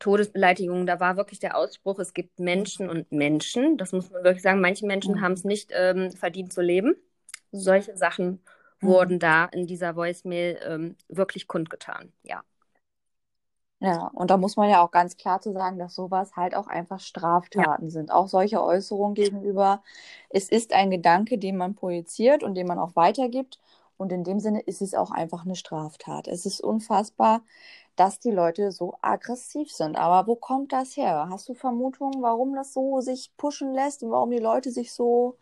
Todesbeleidigung, 0.00 0.86
da 0.86 1.00
war 1.00 1.16
wirklich 1.16 1.40
der 1.40 1.56
Ausspruch, 1.56 1.98
es 1.98 2.14
gibt 2.14 2.38
Menschen 2.38 2.88
und 2.88 3.10
Menschen. 3.10 3.76
Das 3.78 3.90
muss 3.90 4.08
man 4.10 4.22
wirklich 4.22 4.42
sagen. 4.42 4.60
Manche 4.60 4.86
Menschen 4.86 5.16
mhm. 5.16 5.20
haben 5.22 5.32
es 5.32 5.42
nicht 5.42 5.72
ähm, 5.74 6.12
verdient 6.12 6.52
zu 6.52 6.60
leben. 6.60 6.94
Solche 7.50 7.96
Sachen 7.96 8.40
Mhm. 8.80 8.88
wurden 8.88 9.18
da 9.18 9.46
in 9.46 9.66
dieser 9.66 9.96
Voicemail 9.96 10.58
ähm, 10.64 10.96
wirklich 11.08 11.46
kundgetan, 11.46 12.12
ja. 12.22 12.42
Ja, 13.80 14.10
und 14.14 14.30
da 14.30 14.36
muss 14.36 14.56
man 14.56 14.68
ja 14.68 14.82
auch 14.84 14.90
ganz 14.90 15.16
klar 15.16 15.40
zu 15.40 15.52
sagen, 15.52 15.78
dass 15.78 15.94
sowas 15.94 16.34
halt 16.34 16.56
auch 16.56 16.66
einfach 16.66 16.98
Straftaten 16.98 17.84
ja. 17.84 17.90
sind. 17.90 18.10
Auch 18.10 18.26
solche 18.26 18.62
Äußerungen 18.62 19.14
gegenüber. 19.14 19.82
Es 20.30 20.48
ist 20.48 20.72
ein 20.72 20.90
Gedanke, 20.90 21.38
den 21.38 21.56
man 21.56 21.74
projiziert 21.76 22.42
und 22.42 22.54
den 22.56 22.66
man 22.66 22.78
auch 22.80 22.96
weitergibt. 22.96 23.60
Und 23.96 24.12
in 24.12 24.24
dem 24.24 24.40
Sinne 24.40 24.60
ist 24.62 24.82
es 24.82 24.94
auch 24.94 25.12
einfach 25.12 25.44
eine 25.44 25.54
Straftat. 25.54 26.26
Es 26.26 26.44
ist 26.44 26.60
unfassbar, 26.60 27.42
dass 27.94 28.18
die 28.18 28.30
Leute 28.32 28.72
so 28.72 28.94
aggressiv 29.00 29.70
sind. 29.72 29.96
Aber 29.96 30.26
wo 30.26 30.34
kommt 30.36 30.72
das 30.72 30.96
her? 30.96 31.28
Hast 31.30 31.48
du 31.48 31.54
Vermutungen, 31.54 32.20
warum 32.22 32.54
das 32.56 32.72
so 32.74 33.00
sich 33.00 33.30
pushen 33.36 33.74
lässt 33.74 34.02
und 34.02 34.10
warum 34.10 34.30
die 34.30 34.38
Leute 34.38 34.70
sich 34.72 34.92
so 34.92 35.36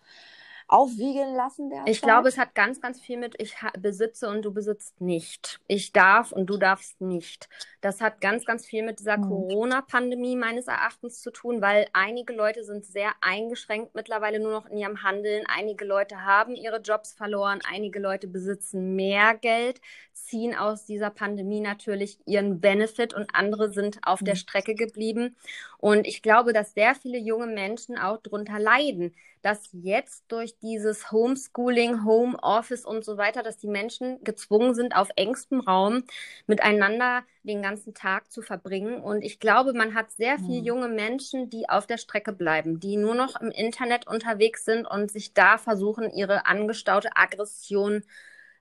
aufwiegeln 0.69 1.35
lassen 1.35 1.71
derzeit? 1.71 1.89
Ich 1.89 2.03
glaube, 2.03 2.29
es 2.29 2.39
hat 2.39 2.55
ganz, 2.55 2.81
ganz 2.81 3.01
viel 3.01 3.19
mit 3.19 3.35
ich 3.39 3.57
besitze 3.79 4.29
und 4.29 4.43
du 4.43 4.53
besitzt 4.53 5.01
nicht. 5.01 5.61
Ich 5.69 5.93
darf 5.93 6.33
und 6.33 6.47
du 6.47 6.57
darfst 6.57 7.01
nicht. 7.01 7.49
Das 7.81 8.01
hat 8.01 8.21
ganz, 8.21 8.45
ganz 8.45 8.67
viel 8.67 8.83
mit 8.83 8.99
dieser 8.99 9.19
mhm. 9.19 9.29
Corona-Pandemie 9.29 10.37
meines 10.37 10.67
Erachtens 10.67 11.21
zu 11.21 11.31
tun, 11.31 11.63
weil 11.63 11.87
einige 11.93 12.33
Leute 12.33 12.65
sind 12.65 12.85
sehr 12.85 13.13
eingeschränkt 13.21 13.95
mittlerweile 13.95 14.41
nur 14.41 14.53
noch 14.53 14.67
in 14.67 14.79
ihrem 14.79 15.03
Handeln. 15.03 15.45
Einige 15.47 15.85
Leute 15.85 16.25
haben 16.25 16.57
ihre 16.57 16.81
Jobs 16.81 17.13
verloren. 17.13 17.61
Einige 17.71 18.01
Leute 18.01 18.27
besitzen 18.27 18.97
mehr 18.97 19.37
Geld, 19.37 19.81
ziehen 20.13 20.55
aus 20.57 20.85
dieser 20.85 21.11
Pandemie 21.11 21.61
natürlich 21.61 22.19
ihren 22.27 22.61
Benefit 22.61 23.15
und 23.15 23.35
andere 23.35 23.71
sind 23.71 24.01
auf 24.03 24.21
mhm. 24.21 24.27
der 24.27 24.35
Strecke 24.35 24.75
geblieben. 24.75 25.37
Und 25.79 26.07
ich 26.07 26.23
glaube, 26.23 26.53
dass 26.53 26.75
sehr 26.75 26.95
viele 26.97 27.19
junge 27.19 27.47
Menschen 27.47 27.99
auch 27.99 28.19
darunter 28.19 28.59
leiden, 28.59 29.15
dass 29.43 29.69
jetzt 29.71 30.25
durch 30.27 30.56
dieses 30.63 31.13
Homeschooling, 31.13 32.05
Homeoffice 32.05 32.85
und 32.85 33.05
so 33.05 33.17
weiter, 33.17 33.43
dass 33.43 33.59
die 33.59 33.69
Menschen 33.69 34.23
gezwungen 34.25 34.75
sind, 34.75 34.97
auf 34.97 35.09
engstem 35.17 35.61
Raum 35.61 36.05
miteinander 36.47 37.23
den 37.43 37.63
ganzen 37.63 37.95
Tag 37.95 38.31
zu 38.33 38.43
verbringen. 38.43 39.01
Und 39.01 39.23
ich 39.23 39.39
glaube, 39.41 39.73
man 39.73 39.95
hat 39.95 40.11
sehr 40.13 40.39
viele 40.39 40.61
mhm. 40.61 40.67
junge 40.67 40.89
Menschen, 40.89 41.51
die 41.51 41.69
auf 41.69 41.87
der 41.87 41.99
Strecke 41.99 42.33
bleiben, 42.33 42.81
die 42.81 42.97
nur 42.97 43.15
noch 43.15 43.41
im 43.41 43.51
Internet 43.51 44.07
unterwegs 44.07 44.65
sind 44.65 44.87
und 44.87 45.11
sich 45.11 45.35
da 45.35 45.59
versuchen, 45.59 46.11
ihre 46.11 46.47
angestaute 46.47 47.11
Aggression 47.17 48.03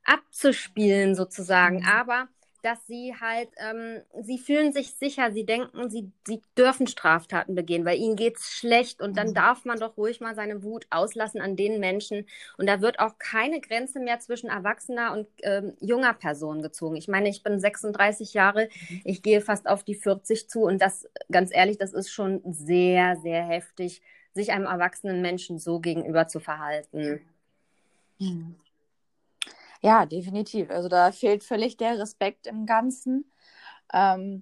abzuspielen 0.04 1.16
sozusagen. 1.16 1.78
Mhm. 1.78 1.88
Aber 1.88 2.28
dass 2.66 2.88
sie 2.88 3.14
halt, 3.22 3.50
ähm, 3.58 4.02
sie 4.24 4.40
fühlen 4.40 4.74
sich 4.74 4.96
sicher, 4.96 5.32
sie 5.32 5.46
denken, 5.46 5.88
sie, 5.92 6.12
sie 6.26 6.42
dürfen 6.58 6.88
Straftaten 6.88 7.54
begehen, 7.54 7.86
weil 7.86 8.00
ihnen 8.00 8.16
geht's 8.16 8.58
schlecht 8.58 9.02
und 9.02 9.18
dann 9.18 9.30
mhm. 9.30 9.34
darf 9.36 9.66
man 9.66 9.80
doch 9.80 9.96
ruhig 9.98 10.20
mal 10.20 10.34
seine 10.34 10.64
Wut 10.64 10.88
auslassen 10.90 11.42
an 11.42 11.56
den 11.56 11.80
Menschen. 11.80 12.26
Und 12.58 12.68
da 12.68 12.82
wird 12.82 13.00
auch 13.00 13.20
keine 13.20 13.62
Grenze 13.62 14.00
mehr 14.00 14.20
zwischen 14.20 14.50
erwachsener 14.50 15.14
und 15.14 15.28
ähm, 15.44 15.74
junger 15.80 16.14
Person 16.16 16.64
gezogen. 16.64 16.96
Ich 16.96 17.08
meine, 17.08 17.30
ich 17.30 17.44
bin 17.44 17.60
36 17.60 18.34
Jahre, 18.34 18.68
mhm. 18.90 19.02
ich 19.04 19.22
gehe 19.22 19.42
fast 19.42 19.68
auf 19.68 19.84
die 19.84 19.96
40 19.96 20.50
zu 20.50 20.64
und 20.64 20.82
das, 20.82 21.08
ganz 21.32 21.54
ehrlich, 21.54 21.78
das 21.78 21.94
ist 21.94 22.10
schon 22.10 22.42
sehr, 22.46 23.16
sehr 23.18 23.44
heftig, 23.44 24.02
sich 24.34 24.52
einem 24.52 24.66
erwachsenen 24.66 25.22
Menschen 25.22 25.60
so 25.60 25.80
gegenüber 25.80 26.28
zu 26.28 26.40
verhalten. 26.40 27.22
Mhm. 28.18 28.56
Ja, 29.86 30.08
definitiv. 30.08 30.72
Also 30.72 30.90
da 30.90 31.12
fehlt 31.12 31.44
völlig 31.44 31.78
der 31.78 32.00
Respekt 32.00 32.48
im 32.48 32.66
Ganzen. 32.66 33.32
Ähm, 33.94 34.42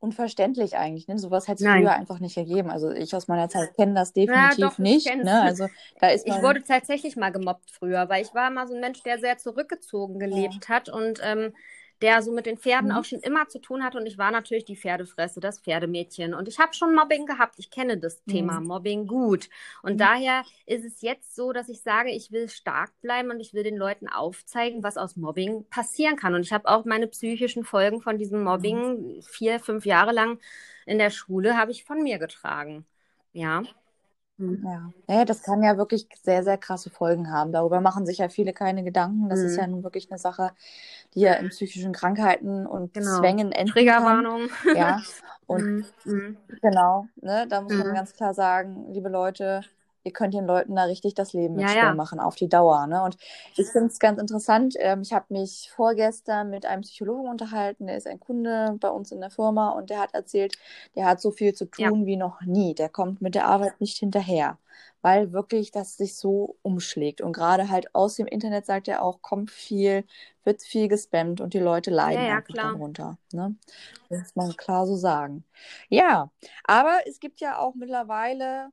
unverständlich 0.00 0.76
eigentlich. 0.76 1.06
Ne? 1.06 1.16
Sowas 1.16 1.46
hätte 1.46 1.64
es 1.64 1.70
früher 1.70 1.92
einfach 1.92 2.18
nicht 2.18 2.36
ergeben. 2.36 2.70
Also 2.70 2.90
ich 2.90 3.14
aus 3.14 3.28
meiner 3.28 3.48
Zeit 3.48 3.74
kenne 3.76 3.94
das 3.94 4.12
definitiv 4.12 4.58
ja, 4.58 4.68
doch, 4.68 4.78
nicht. 4.78 5.14
Ne? 5.14 5.42
Also 5.42 5.68
da 6.00 6.08
ist. 6.08 6.26
Ich 6.26 6.42
wurde 6.42 6.64
tatsächlich 6.64 7.14
mal 7.14 7.30
gemobbt 7.30 7.70
früher, 7.70 8.08
weil 8.08 8.22
ich 8.22 8.34
war 8.34 8.50
mal 8.50 8.66
so 8.66 8.74
ein 8.74 8.80
Mensch, 8.80 9.02
der 9.04 9.20
sehr 9.20 9.38
zurückgezogen 9.38 10.18
gelebt 10.18 10.66
ja. 10.68 10.74
hat 10.74 10.88
und 10.88 11.20
ähm, 11.22 11.54
der 12.02 12.22
so 12.22 12.32
mit 12.32 12.46
den 12.46 12.56
Pferden 12.56 12.90
mhm. 12.90 12.96
auch 12.96 13.04
schon 13.04 13.20
immer 13.20 13.48
zu 13.48 13.58
tun 13.58 13.84
hat. 13.84 13.94
Und 13.96 14.06
ich 14.06 14.18
war 14.18 14.30
natürlich 14.30 14.64
die 14.64 14.76
Pferdefresse, 14.76 15.40
das 15.40 15.60
Pferdemädchen. 15.60 16.34
Und 16.34 16.48
ich 16.48 16.58
habe 16.58 16.74
schon 16.74 16.94
Mobbing 16.94 17.26
gehabt. 17.26 17.56
Ich 17.58 17.70
kenne 17.70 17.98
das 17.98 18.22
mhm. 18.24 18.32
Thema 18.32 18.60
Mobbing 18.60 19.06
gut. 19.06 19.48
Und 19.82 19.94
mhm. 19.94 19.98
daher 19.98 20.42
ist 20.66 20.84
es 20.84 21.02
jetzt 21.02 21.34
so, 21.34 21.52
dass 21.52 21.68
ich 21.68 21.82
sage, 21.82 22.10
ich 22.10 22.32
will 22.32 22.48
stark 22.48 22.92
bleiben 23.00 23.30
und 23.30 23.40
ich 23.40 23.54
will 23.54 23.62
den 23.62 23.76
Leuten 23.76 24.08
aufzeigen, 24.08 24.82
was 24.82 24.96
aus 24.96 25.16
Mobbing 25.16 25.66
passieren 25.68 26.16
kann. 26.16 26.34
Und 26.34 26.42
ich 26.42 26.52
habe 26.52 26.68
auch 26.68 26.84
meine 26.84 27.06
psychischen 27.06 27.64
Folgen 27.64 28.00
von 28.00 28.18
diesem 28.18 28.42
Mobbing 28.42 29.16
mhm. 29.16 29.22
vier, 29.22 29.60
fünf 29.60 29.84
Jahre 29.86 30.12
lang 30.12 30.38
in 30.86 30.98
der 30.98 31.10
Schule 31.10 31.56
habe 31.56 31.70
ich 31.70 31.84
von 31.84 32.02
mir 32.02 32.18
getragen. 32.18 32.84
Ja. 33.32 33.62
Mhm. 34.40 34.64
Ja. 34.64 35.14
ja, 35.14 35.24
das 35.24 35.42
kann 35.42 35.62
ja 35.62 35.76
wirklich 35.76 36.08
sehr, 36.22 36.42
sehr 36.42 36.56
krasse 36.56 36.88
Folgen 36.88 37.30
haben. 37.30 37.52
Darüber 37.52 37.80
machen 37.80 38.06
sich 38.06 38.18
ja 38.18 38.28
viele 38.28 38.52
keine 38.52 38.82
Gedanken. 38.82 39.28
Das 39.28 39.40
mhm. 39.40 39.46
ist 39.46 39.56
ja 39.56 39.66
nun 39.66 39.84
wirklich 39.84 40.10
eine 40.10 40.18
Sache, 40.18 40.52
die 41.14 41.20
ja 41.20 41.34
in 41.34 41.50
psychischen 41.50 41.92
Krankheiten 41.92 42.66
und 42.66 42.94
genau. 42.94 43.18
Zwängen 43.18 43.52
enden 43.52 43.72
Triggerwarnung. 43.72 44.48
Ja, 44.74 45.02
und 45.46 45.62
mhm. 45.64 45.84
mhm. 46.04 46.36
genau, 46.62 47.06
ne, 47.20 47.46
da 47.48 47.60
muss 47.60 47.74
man 47.74 47.88
mhm. 47.88 47.94
ganz 47.94 48.14
klar 48.14 48.32
sagen, 48.32 48.86
liebe 48.92 49.10
Leute, 49.10 49.62
ihr 50.04 50.12
könnt 50.12 50.34
den 50.34 50.46
Leuten 50.46 50.74
da 50.76 50.84
richtig 50.84 51.14
das 51.14 51.32
Leben 51.32 51.54
mit 51.56 51.64
Ja, 51.68 51.74
ja. 51.76 51.94
machen, 51.94 52.20
auf 52.20 52.34
die 52.36 52.48
Dauer. 52.48 52.86
Ne? 52.86 53.02
Und 53.02 53.16
ich 53.56 53.68
finde 53.68 53.88
es 53.88 53.98
ganz 53.98 54.20
interessant. 54.20 54.74
Ähm, 54.78 55.02
ich 55.02 55.12
habe 55.12 55.26
mich 55.30 55.70
vorgestern 55.74 56.50
mit 56.50 56.66
einem 56.66 56.82
Psychologen 56.82 57.28
unterhalten, 57.28 57.86
der 57.86 57.96
ist 57.96 58.06
ein 58.06 58.20
Kunde 58.20 58.76
bei 58.80 58.88
uns 58.88 59.12
in 59.12 59.20
der 59.20 59.30
Firma 59.30 59.70
und 59.70 59.90
der 59.90 60.00
hat 60.00 60.14
erzählt, 60.14 60.56
der 60.96 61.06
hat 61.06 61.20
so 61.20 61.30
viel 61.30 61.54
zu 61.54 61.68
Ja. 61.76 61.88
tun 61.90 62.06
wie 62.06 62.16
noch 62.16 62.40
nie. 62.42 62.74
Der 62.74 62.88
kommt 62.88 63.20
mit 63.22 63.34
der 63.34 63.46
Arbeit 63.46 63.80
nicht 63.80 63.98
hinterher, 63.98 64.58
weil 65.02 65.32
wirklich 65.32 65.70
das 65.70 65.96
sich 65.96 66.16
so 66.16 66.56
umschlägt. 66.62 67.20
Und 67.20 67.32
gerade 67.32 67.68
halt 67.70 67.94
aus 67.94 68.16
dem 68.16 68.26
Internet, 68.26 68.66
sagt 68.66 68.88
er 68.88 69.02
auch, 69.02 69.20
kommt 69.22 69.50
viel, 69.50 70.04
wird 70.44 70.62
viel 70.62 70.88
gespammt 70.88 71.40
und 71.40 71.54
die 71.54 71.58
Leute 71.58 71.90
leiden 71.90 72.22
Ja, 72.22 72.28
ja, 72.28 72.36
einfach 72.36 72.54
klar. 72.54 72.72
darunter. 72.74 73.18
Ne? 73.32 73.54
Das 74.08 74.18
muss 74.20 74.36
man 74.36 74.56
klar 74.56 74.86
so 74.86 74.96
sagen. 74.96 75.44
Ja, 75.88 76.30
aber 76.64 76.98
es 77.06 77.20
gibt 77.20 77.40
ja 77.40 77.58
auch 77.58 77.74
mittlerweile 77.74 78.70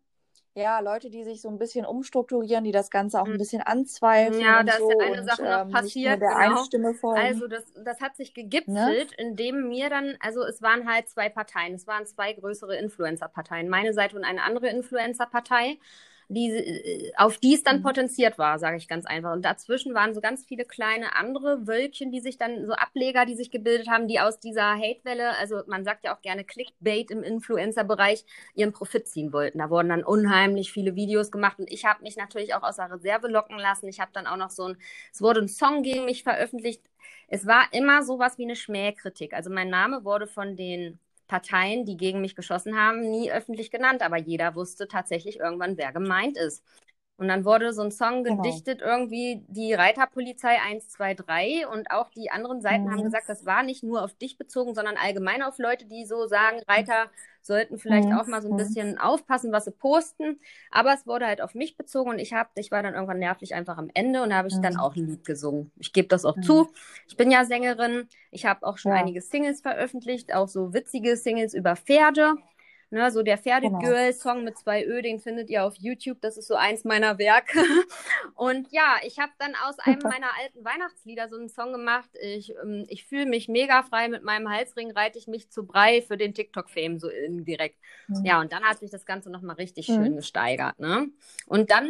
ja, 0.58 0.80
Leute, 0.80 1.10
die 1.10 1.24
sich 1.24 1.42
so 1.42 1.50
ein 1.50 1.58
bisschen 1.60 1.86
umstrukturieren, 1.86 2.64
die 2.64 2.72
das 2.72 2.90
Ganze 2.90 3.22
auch 3.22 3.28
ein 3.28 3.38
bisschen 3.38 3.62
anzweifeln 3.62 4.34
Mhm. 4.38 4.42
Ja, 4.42 4.60
und 4.62 4.68
da 4.68 4.74
ist 4.74 4.80
so 4.80 4.90
ja 4.90 5.06
eine 5.06 5.20
und 5.20 5.26
Sache 5.26 5.42
noch 5.44 5.62
ähm, 5.62 5.70
passiert, 5.70 6.20
genau. 6.28 6.68
Also 7.14 7.48
das, 7.48 7.72
das 7.76 8.02
hat 8.02 8.16
sich 8.18 8.34
Ne? 8.34 8.42
gegipfelt, 8.42 9.14
indem 9.14 9.68
mir 9.70 9.90
dann, 9.90 10.18
also 10.20 10.44
es 10.44 10.62
waren 10.62 10.88
halt 10.92 11.08
zwei 11.10 11.30
Parteien, 11.30 11.74
es 11.74 11.88
waren 11.88 12.06
zwei 12.06 12.34
größere 12.34 12.76
Influencer-Parteien, 12.78 13.70
meine 13.70 13.94
Seite 13.94 14.16
und 14.18 14.24
eine 14.24 14.44
andere 14.44 14.68
Influencer-Partei, 14.70 15.80
die, 16.30 16.50
äh, 16.52 17.12
auf 17.18 17.38
die 17.38 17.54
es 17.56 17.64
dann 17.64 17.78
Mhm. 17.78 17.84
potenziert 17.84 18.38
war, 18.38 18.60
sage 18.60 18.78
ich 18.78 18.88
ganz 18.88 19.06
einfach. 19.06 19.34
Und 19.34 19.44
dazwischen 19.46 19.94
waren 19.94 20.14
so 20.14 20.22
ganz 20.22 20.46
viele 20.46 20.66
kleine 20.66 21.16
andere 21.16 21.68
Wölkchen, 21.68 22.12
die 22.12 22.20
sich 22.20 22.38
dann, 22.38 22.66
so 22.66 22.74
Ableger, 22.74 23.26
die 23.26 23.36
sich 23.36 23.52
gebildet 23.52 23.88
haben, 23.90 24.08
die 24.08 24.20
aus 24.20 24.40
dieser 24.40 24.76
Hatewelle, 24.76 25.38
also 25.38 25.62
man 25.68 25.84
sagt 25.86 26.04
ja 26.06 26.16
auch 26.16 26.22
gerne 26.22 26.44
Clickbait 26.44 27.12
im 27.12 27.24
Influencer-Bereich, 27.24 28.26
ihren 28.56 28.74
Profit 28.74 29.08
ziehen 29.08 29.34
wollten. 29.34 29.60
Da 29.60 29.70
wurden 29.70 29.90
dann 29.90 30.04
unheimlich 30.04 30.72
viele 30.72 30.96
Videos 30.96 31.32
gemacht 31.32 31.60
und 31.60 31.72
ich 31.72 31.86
habe 31.86 32.04
mich 32.04 32.18
natürlich 32.18 32.54
auch 32.56 32.64
aus 32.64 32.78
der 32.78 32.92
Reserve 32.92 33.28
locken 33.28 33.58
lassen. 33.60 33.88
Ich 33.88 34.00
habe 34.00 34.12
dann 34.14 34.28
auch 34.28 34.38
noch 34.38 34.50
so 34.52 34.66
ein, 34.66 34.78
es 35.14 35.22
wurde 35.22 35.42
ein 35.42 35.48
Song 35.48 35.84
gegen 35.84 36.06
mich 36.06 36.24
veröffentlicht. 36.24 36.84
Es 37.28 37.46
war 37.46 37.66
immer 37.74 38.04
sowas 38.04 38.38
wie 38.38 38.44
eine 38.44 38.56
Schmähkritik. 38.56 39.34
Also 39.34 39.50
mein 39.50 39.70
Name 39.70 40.04
wurde 40.04 40.28
von 40.28 40.56
den 40.56 41.00
Parteien, 41.28 41.86
die 41.86 41.98
gegen 41.98 42.22
mich 42.22 42.36
geschossen 42.36 42.78
haben, 42.78 43.02
nie 43.10 43.32
öffentlich 43.32 43.72
genannt, 43.72 44.02
aber 44.02 44.18
jeder 44.18 44.56
wusste 44.56 44.88
tatsächlich 44.88 45.40
irgendwann, 45.40 45.78
wer 45.78 45.92
gemeint 45.92 46.38
ist. 46.38 46.64
Und 47.18 47.28
dann 47.30 47.46
wurde 47.46 47.74
so 47.74 47.82
ein 47.82 47.90
Song 47.92 48.24
Genau. 48.24 48.38
gedichtet, 48.44 48.82
irgendwie 48.82 49.44
die 49.48 49.74
Reiterpolizei 49.74 50.60
1, 50.62 50.88
2, 50.90 51.16
3 51.16 51.68
und 51.68 51.90
auch 51.90 52.10
die 52.12 52.30
anderen 52.30 52.62
Seiten 52.62 52.92
haben 52.92 53.00
Mhm. 53.00 53.04
gesagt, 53.06 53.28
das 53.28 53.44
war 53.46 53.64
nicht 53.64 53.84
nur 53.84 54.04
auf 54.04 54.14
dich 54.14 54.38
bezogen, 54.38 54.76
sondern 54.76 54.98
allgemein 54.98 55.42
auf 55.42 55.58
Leute, 55.58 55.86
die 55.86 56.06
so 56.06 56.28
sagen, 56.28 56.62
Reiter 56.68 57.10
sollten 57.42 57.80
vielleicht 57.80 58.10
Mhm. 58.10 58.14
auch 58.14 58.28
mal 58.28 58.42
so 58.44 58.50
ein 58.50 58.54
Mhm. 58.54 58.58
bisschen 58.58 58.98
aufpassen, 59.00 59.52
was 59.52 59.66
sie 59.66 59.72
posten. 59.72 60.40
Aber 60.70 60.94
es 60.94 61.08
wurde 61.08 61.26
halt 61.26 61.42
auf 61.42 61.56
mich 61.56 61.76
bezogen 61.76 62.12
und 62.12 62.20
ich 62.20 62.34
hab, 62.34 62.52
ich 62.56 62.70
war 62.70 62.84
dann 62.84 62.94
irgendwann 62.94 63.20
nervlich 63.20 63.56
einfach 63.56 63.78
am 63.78 63.90
Ende 63.96 64.22
und 64.22 64.30
da 64.30 64.36
habe 64.38 64.50
ich 64.50 64.60
dann 64.62 64.74
Mhm. 64.74 64.80
auch 64.80 64.96
ein 64.96 65.08
Lied 65.08 65.26
gesungen. 65.26 65.72
Ich 65.78 65.94
gebe 65.94 66.08
das 66.10 66.24
auch 66.24 66.36
Mhm. 66.36 66.42
zu. 66.44 66.68
Ich 67.08 67.18
bin 67.18 67.32
ja 67.32 67.46
Sängerin. 67.46 68.08
Ich 68.30 68.46
habe 68.46 68.64
auch 68.68 68.78
schon 68.78 68.92
Ja. 68.92 69.00
einige 69.00 69.22
Singles 69.22 69.62
veröffentlicht, 69.62 70.36
auch 70.36 70.48
so 70.50 70.74
witzige 70.74 71.18
Singles 71.18 71.56
über 71.56 71.76
Pferde. 71.76 72.36
Ne, 72.90 73.12
so 73.12 73.22
der 73.22 73.36
Genau. 73.38 73.44
Pferdegirl-Song 73.82 74.46
mit 74.46 74.58
zwei 74.58 74.86
Ö, 74.86 75.02
den 75.02 75.20
findet 75.20 75.50
ihr 75.50 75.66
auf 75.66 75.76
YouTube. 75.78 76.22
Das 76.22 76.38
ist 76.38 76.48
so 76.48 76.56
eins 76.56 76.86
meiner 76.86 77.18
Werke. 77.18 77.60
Und 78.36 78.72
ja, 78.72 78.96
ich 79.04 79.20
habe 79.20 79.32
dann 79.40 79.54
aus 79.68 79.78
einem 79.80 80.00
meiner 80.04 80.30
alten 80.42 80.64
Weihnachtslieder 80.64 81.28
so 81.28 81.36
einen 81.36 81.50
Song 81.50 81.74
gemacht. 81.74 82.10
Ich, 82.22 82.54
ähm, 82.64 82.86
ich 82.88 83.06
fühle 83.06 83.26
mich 83.26 83.50
mega 83.50 83.84
frei 83.84 84.08
mit 84.08 84.24
meinem 84.24 84.50
Halsring, 84.50 84.92
reite 84.92 85.18
ich 85.20 85.28
mich 85.28 85.50
zu 85.50 85.66
Brei 85.66 86.02
für 86.02 86.16
den 86.16 86.34
TikTok-Fame, 86.34 86.98
so 87.00 87.10
indirekt. 87.10 87.78
Mhm. 88.08 88.24
Ja, 88.24 88.40
und 88.40 88.54
dann 88.54 88.64
hat 88.64 88.80
sich 88.80 88.90
das 88.90 89.06
Ganze 89.06 89.30
nochmal 89.30 89.58
richtig 89.58 89.90
Mhm. 89.90 89.94
schön 89.96 90.16
gesteigert, 90.16 90.80
ne? 90.80 91.10
Und 91.46 91.72
dann, 91.72 91.90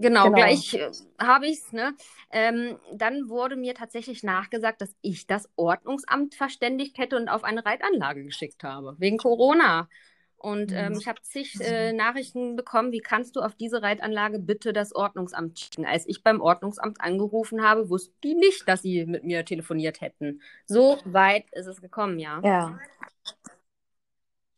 genau, 0.00 0.30
Genau. 0.30 0.34
gleich 0.34 0.74
äh, 0.74 0.90
habe 1.20 1.46
ich 1.46 1.58
es, 1.58 1.72
ne? 1.72 1.94
Ähm, 2.30 2.78
dann 2.92 3.28
wurde 3.28 3.56
mir 3.56 3.74
tatsächlich 3.74 4.22
nachgesagt, 4.22 4.80
dass 4.80 4.94
ich 5.02 5.26
das 5.26 5.48
Ordnungsamt 5.56 6.34
verständigt 6.34 6.98
hätte 6.98 7.16
und 7.16 7.28
auf 7.28 7.44
eine 7.44 7.64
Reitanlage 7.64 8.24
geschickt 8.24 8.64
habe, 8.64 8.94
wegen 8.98 9.18
Corona. 9.18 9.88
Und 10.36 10.72
ähm, 10.74 10.94
Mhm. 10.94 10.98
ich 10.98 11.06
habe 11.06 11.20
zig 11.22 11.60
äh, 11.60 11.92
Nachrichten 11.92 12.56
bekommen, 12.56 12.90
wie 12.90 13.00
kannst 13.00 13.36
du 13.36 13.40
auf 13.40 13.54
diese 13.54 13.80
Reitanlage 13.82 14.40
bitte 14.40 14.72
das 14.72 14.92
Ordnungsamt 14.94 15.60
schicken? 15.60 15.86
Als 15.86 16.06
ich 16.08 16.24
beim 16.24 16.40
Ordnungsamt 16.40 17.00
angerufen 17.00 17.62
habe, 17.62 17.88
wussten 17.88 18.14
die 18.24 18.34
nicht, 18.34 18.66
dass 18.68 18.82
sie 18.82 19.06
mit 19.06 19.22
mir 19.24 19.44
telefoniert 19.44 20.00
hätten. 20.00 20.40
So 20.66 21.00
weit 21.04 21.44
ist 21.52 21.66
es 21.66 21.80
gekommen, 21.80 22.18
ja. 22.18 22.44
Ja. 22.44 22.78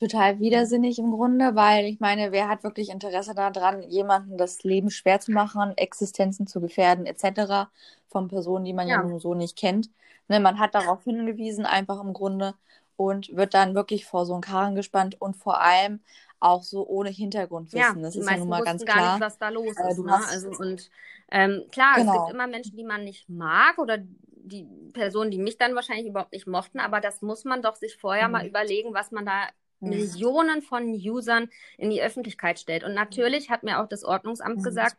Total 0.01 0.39
widersinnig 0.41 0.99
im 0.99 1.13
Grunde, 1.13 1.55
weil 1.55 1.87
ich 1.87 2.01
meine, 2.01 2.33
wer 2.33 2.49
hat 2.49 2.65
wirklich 2.65 2.91
Interesse 2.91 3.33
daran, 3.35 3.83
jemandem 3.91 4.37
das 4.37 4.63
Leben 4.65 4.91
schwer 4.91 5.21
zu 5.21 5.31
machen, 5.33 5.77
Existenzen 5.79 6.47
zu 6.47 6.61
gefährden, 6.61 7.07
etc. 7.07 7.71
von 8.09 8.29
Personen, 8.29 8.65
die 8.65 8.73
man 8.75 8.89
ja, 8.89 8.97
Ja. 8.97 9.03
nur 9.03 9.21
so 9.21 9.35
nicht 9.35 9.57
kennt. 9.57 9.91
Ne, 10.29 10.41
man 10.41 10.59
hat 10.59 10.75
darauf 10.75 11.05
hingewiesen, 11.05 11.64
einfach 11.64 12.03
im 12.03 12.12
Grunde, 12.12 12.55
und 12.97 13.35
wird 13.37 13.55
dann 13.55 13.75
wirklich 13.75 14.05
vor 14.07 14.27
so 14.27 14.33
einen 14.35 14.42
Karren 14.42 14.75
gespannt 14.75 15.21
und 15.21 15.37
vor 15.37 15.61
allem 15.61 16.01
auch 16.40 16.62
so 16.62 16.87
ohne 16.87 17.11
Hintergrundwissen. 17.11 17.81
Ja, 17.81 18.03
das 18.03 18.16
ist 18.16 18.31
ja 18.31 18.37
nun 18.37 18.49
mal 18.49 18.62
ganz 18.62 18.85
gar 18.85 19.01
klar. 19.01 19.01
nicht, 19.03 19.21
was 19.21 19.38
da 19.38 19.49
los 19.49 19.77
Äh, 19.77 19.95
ist. 19.95 20.05
Ne? 20.05 20.12
Also 20.29 20.51
und 20.51 20.90
ähm, 21.31 21.64
klar, 21.73 21.97
es 22.01 22.05
Genau. 22.05 22.12
gibt 22.12 22.29
immer 22.29 22.47
Menschen, 22.47 22.77
die 22.77 22.85
man 22.85 23.05
nicht 23.05 23.29
mag 23.29 23.79
oder 23.79 23.99
die 24.47 24.64
Personen, 24.92 25.31
die 25.31 25.38
mich 25.38 25.57
dann 25.59 25.75
wahrscheinlich 25.75 26.07
überhaupt 26.07 26.33
nicht 26.33 26.47
mochten, 26.47 26.79
aber 26.79 27.01
das 27.01 27.23
muss 27.23 27.45
man 27.45 27.62
doch 27.62 27.77
sich 27.77 27.97
vorher 27.97 28.29
Mhm. 28.29 28.33
mal 28.33 28.47
überlegen, 28.47 28.95
was 28.95 29.11
man 29.11 29.27
da. 29.27 29.49
Millionen 29.85 30.62
von 30.62 30.85
Usern 30.94 31.49
in 31.79 31.90
die 31.90 32.03
Öffentlichkeit 32.03 32.59
stellt. 32.59 32.85
Und 32.85 32.94
natürlich 32.94 33.51
hat 33.51 33.62
mir 33.62 33.81
auch 33.81 33.88
das 33.88 34.05
Ordnungsamt 34.05 34.59
Mhm. 34.59 34.62
gesagt, 34.62 34.97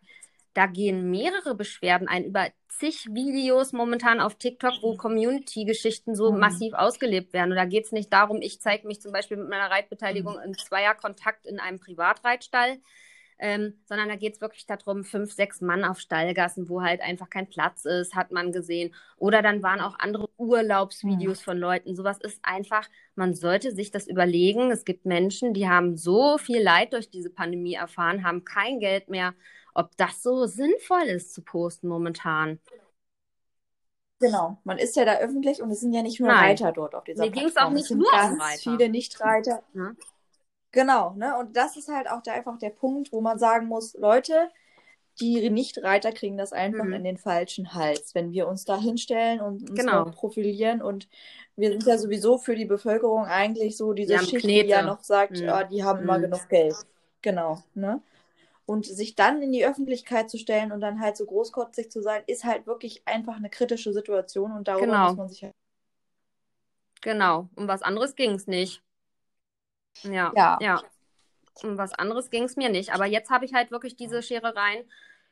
da 0.54 0.68
gehen 0.68 1.12
mehrere 1.12 1.54
Beschwerden 1.56 2.08
ein 2.08 2.26
über 2.26 2.48
zig 2.70 3.08
Videos 3.14 3.74
momentan 3.74 4.20
auf 4.22 4.36
TikTok, 4.36 4.74
wo 4.82 4.96
Community-Geschichten 4.96 6.16
so 6.16 6.32
Mhm. 6.32 6.40
massiv 6.40 6.74
ausgelebt 6.74 7.34
werden. 7.34 7.52
Und 7.52 7.58
da 7.58 7.66
geht 7.66 7.86
es 7.86 7.92
nicht 7.92 8.12
darum, 8.14 8.42
ich 8.42 8.62
zeige 8.62 8.88
mich 8.88 9.02
zum 9.02 9.12
Beispiel 9.12 9.38
mit 9.38 9.50
meiner 9.50 9.70
Reitbeteiligung 9.70 10.40
im 10.40 10.58
Zweierkontakt 10.58 11.46
in 11.46 11.60
einem 11.60 11.80
Privatreitstall, 11.80 12.80
ähm, 13.40 13.74
sondern 13.86 14.10
da 14.10 14.16
geht 14.16 14.36
es 14.36 14.42
wirklich 14.42 14.66
darum, 14.66 15.04
fünf, 15.04 15.34
sechs 15.34 15.62
Mann 15.62 15.84
auf 15.84 16.00
Stallgassen, 16.00 16.70
wo 16.70 16.82
halt 16.82 17.02
einfach 17.02 17.30
kein 17.30 17.50
Platz 17.50 17.86
ist, 17.86 18.16
hat 18.16 18.32
man 18.32 18.52
gesehen. 18.52 18.94
Oder 19.18 19.42
dann 19.42 19.62
waren 19.64 19.82
auch 19.82 19.98
andere 20.00 20.30
Urlaubsvideos 20.38 21.42
von 21.42 21.58
Leuten. 21.58 21.96
Sowas 21.96 22.18
ist 22.22 22.40
einfach, 22.44 22.88
man 23.16 23.34
sollte 23.34 23.74
sich 23.74 23.92
das 23.92 24.08
überlegen. 24.08 24.72
Es 24.72 24.86
gibt 24.86 25.06
Menschen, 25.06 25.54
die 25.54 25.68
haben 25.70 25.98
so 25.98 26.38
viel 26.38 26.62
Leid 26.62 26.94
durch 26.94 27.10
diese 27.10 27.30
Pandemie 27.30 27.74
erfahren, 27.76 28.24
haben 28.24 28.46
kein 28.46 28.80
Geld 28.80 29.10
mehr. 29.10 29.34
Ob 29.74 29.96
das 29.98 30.24
so 30.24 30.46
sinnvoll 30.46 31.04
ist 31.04 31.34
zu 31.34 31.42
posten 31.42 31.88
momentan. 31.90 32.60
Genau, 34.20 34.58
man 34.64 34.78
ist 34.78 34.96
ja 34.96 35.04
da 35.06 35.18
öffentlich 35.18 35.62
und 35.62 35.70
es 35.72 35.82
sind 35.82 35.92
ja 35.94 36.02
nicht 36.02 36.20
nur 36.22 36.30
Nein. 36.30 36.50
Reiter 36.52 36.72
dort 36.72 36.96
auf 36.96 37.04
dieser 37.04 37.26
Mir 37.26 37.32
Plattform. 37.32 37.66
auch 37.66 37.72
Es 37.72 37.74
nicht 37.74 37.88
sind 37.90 37.98
nur 38.00 38.08
um 38.14 38.40
Reiter. 38.40 38.62
viele 38.62 38.90
Nicht-Reiter. 38.90 39.64
Ne? 39.74 39.96
Genau, 40.76 41.12
ne? 41.16 41.38
Und 41.38 41.56
das 41.56 41.78
ist 41.78 41.88
halt 41.88 42.10
auch 42.10 42.22
der, 42.22 42.34
einfach 42.34 42.58
der 42.60 42.70
Punkt, 42.70 43.14
wo 43.14 43.22
man 43.22 43.40
sagen 43.40 43.68
muss, 43.68 43.94
Leute, 43.94 44.50
die 45.22 45.50
Nicht-Reiter 45.50 46.12
kriegen 46.12 46.38
das 46.38 46.52
einfach 46.52 46.84
Mhm. 46.84 46.94
in 46.94 47.04
den 47.06 47.18
falschen 47.18 47.74
Hals, 47.74 48.14
wenn 48.14 48.34
wir 48.34 48.46
uns 48.50 48.66
da 48.66 48.78
hinstellen 48.78 49.40
und 49.40 49.64
uns 49.64 49.76
Genau. 49.78 50.04
profilieren 50.12 50.82
und 50.82 51.08
wir 51.56 51.72
sind 51.72 51.86
ja 51.86 51.98
sowieso 51.98 52.38
für 52.38 52.56
die 52.58 52.66
Bevölkerung 52.66 53.24
eigentlich 53.26 53.78
so 53.78 53.94
diese 53.94 54.18
haben 54.18 54.26
Schicht, 54.28 54.46
die 54.46 54.50
ja 54.68 54.82
Knete. 54.82 54.88
noch 54.88 55.02
sagt, 55.04 55.32
Mhm. 55.40 55.50
ah, 55.50 55.64
die 55.64 55.86
haben 55.86 56.00
immer 56.04 56.18
Mhm. 56.18 56.24
genug 56.24 56.50
Geld. 56.50 56.76
Genau, 57.22 57.64
ne? 57.76 58.02
Und 58.66 58.86
sich 58.86 59.16
dann 59.16 59.42
in 59.42 59.54
die 59.54 59.66
Öffentlichkeit 59.66 60.30
zu 60.30 60.38
stellen 60.38 60.74
und 60.74 60.82
dann 60.82 61.00
halt 61.00 61.16
so 61.16 61.26
großkotzig 61.26 61.90
zu 61.90 62.02
sein, 62.02 62.24
ist 62.28 62.44
halt 62.44 62.68
wirklich 62.68 63.02
einfach 63.08 63.38
eine 63.38 63.50
kritische 63.50 63.94
Situation 63.94 64.52
und 64.52 64.68
darüber 64.68 64.88
Genau. 64.88 65.08
muss 65.08 65.18
man 65.18 65.30
sich 65.30 65.44
halt 65.44 65.54
Genau. 67.02 67.48
Um 67.56 67.68
was 67.70 67.84
anderes 67.84 68.16
ging 68.16 68.32
es 68.34 68.48
nicht. 68.48 68.82
Ja, 70.04 70.32
Ja. 70.36 70.58
ja. 70.62 70.82
Um 71.64 71.78
was 71.78 71.94
anderes 71.94 72.30
ging 72.30 72.44
es 72.44 72.58
mir 72.58 72.70
nicht. 72.70 72.94
Aber 72.94 73.06
jetzt 73.06 73.30
habe 73.30 73.46
ich 73.46 73.54
halt 73.54 73.72
wirklich 73.72 73.96
diese 73.96 74.22
Scherereien. 74.22 74.84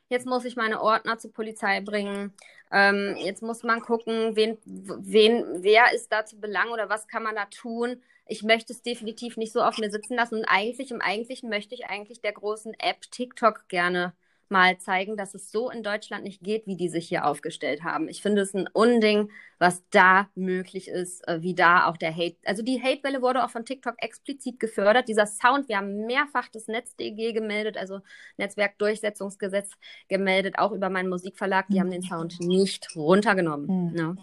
Jetzt 0.08 0.26
muss 0.26 0.44
ich 0.44 0.56
meine 0.56 0.80
Ordner 0.80 1.18
zur 1.18 1.32
Polizei 1.32 1.80
bringen. 1.80 2.32
Ähm, 2.70 3.14
jetzt 3.18 3.42
muss 3.42 3.62
man 3.62 3.80
gucken, 3.80 4.34
wen, 4.34 4.58
wen, 4.64 5.44
wer 5.62 5.92
ist 5.92 6.10
da 6.12 6.24
zu 6.24 6.40
belangen 6.40 6.72
oder 6.72 6.88
was 6.88 7.08
kann 7.08 7.22
man 7.22 7.34
da 7.34 7.44
tun. 7.46 8.02
Ich 8.26 8.42
möchte 8.42 8.72
es 8.72 8.82
definitiv 8.82 9.36
nicht 9.36 9.52
so 9.52 9.60
auf 9.62 9.76
mir 9.78 9.90
sitzen 9.90 10.14
lassen. 10.14 10.36
Und 10.36 10.44
eigentlich, 10.46 10.90
im 10.90 11.02
Eigentlichen 11.02 11.50
möchte 11.50 11.74
ich 11.74 11.86
eigentlich 11.86 12.20
der 12.22 12.32
großen 12.32 12.74
App 12.80 13.02
TikTok 13.10 13.68
gerne 13.68 14.14
mal 14.48 14.78
zeigen, 14.78 15.16
dass 15.16 15.34
es 15.34 15.50
so 15.50 15.70
in 15.70 15.82
Deutschland 15.82 16.24
nicht 16.24 16.42
geht, 16.42 16.66
wie 16.66 16.76
die 16.76 16.88
sich 16.88 17.08
hier 17.08 17.26
aufgestellt 17.26 17.82
haben. 17.82 18.08
Ich 18.08 18.22
finde 18.22 18.42
es 18.42 18.54
ein 18.54 18.68
Unding, 18.72 19.30
was 19.58 19.82
da 19.90 20.28
möglich 20.34 20.88
ist, 20.88 21.26
äh, 21.28 21.42
wie 21.42 21.54
da 21.54 21.86
auch 21.86 21.96
der 21.96 22.14
Hate. 22.14 22.36
Also 22.44 22.62
die 22.62 22.82
Hatewelle 22.82 23.22
wurde 23.22 23.44
auch 23.44 23.50
von 23.50 23.64
TikTok 23.64 23.94
explizit 23.98 24.60
gefördert. 24.60 25.08
Dieser 25.08 25.26
Sound, 25.26 25.68
wir 25.68 25.78
haben 25.78 26.06
mehrfach 26.06 26.48
das 26.48 26.68
NetzDG 26.68 27.32
gemeldet, 27.32 27.76
also 27.76 28.00
Netzwerkdurchsetzungsgesetz 28.36 29.70
gemeldet, 30.08 30.58
auch 30.58 30.72
über 30.72 30.90
meinen 30.90 31.08
Musikverlag. 31.08 31.66
Die 31.68 31.80
haben 31.80 31.90
den 31.90 32.02
Sound 32.02 32.40
nicht 32.40 32.94
runtergenommen. 32.96 33.66
Mhm. 33.66 33.92
Ne? 33.92 34.16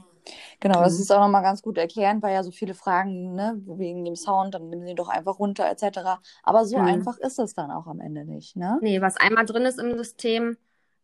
Genau, 0.60 0.82
das 0.84 1.00
ist 1.00 1.12
auch 1.12 1.20
nochmal 1.20 1.44
ganz 1.44 1.62
gut 1.62 1.78
erklären, 1.78 2.22
weil 2.22 2.34
ja 2.34 2.44
so 2.44 2.52
viele 2.52 2.74
Fragen, 2.74 3.34
ne, 3.36 3.60
wegen 3.66 4.06
dem 4.06 4.16
Sound, 4.16 4.54
dann 4.54 4.70
nehmen 4.70 4.86
sie 4.86 4.96
doch 4.96 5.10
einfach 5.10 5.40
runter, 5.40 5.70
etc. 5.70 6.22
Aber 6.44 6.66
so 6.66 6.78
Mhm. 6.78 6.86
einfach 6.86 7.18
ist 7.18 7.40
es 7.40 7.54
dann 7.54 7.72
auch 7.72 7.88
am 7.88 8.00
Ende 8.00 8.26
nicht, 8.26 8.56
ne? 8.56 8.78
Nee, 8.82 9.02
was 9.02 9.18
einmal 9.18 9.46
drin 9.46 9.64
ist 9.66 9.80
im 9.80 9.98
System, 9.98 10.58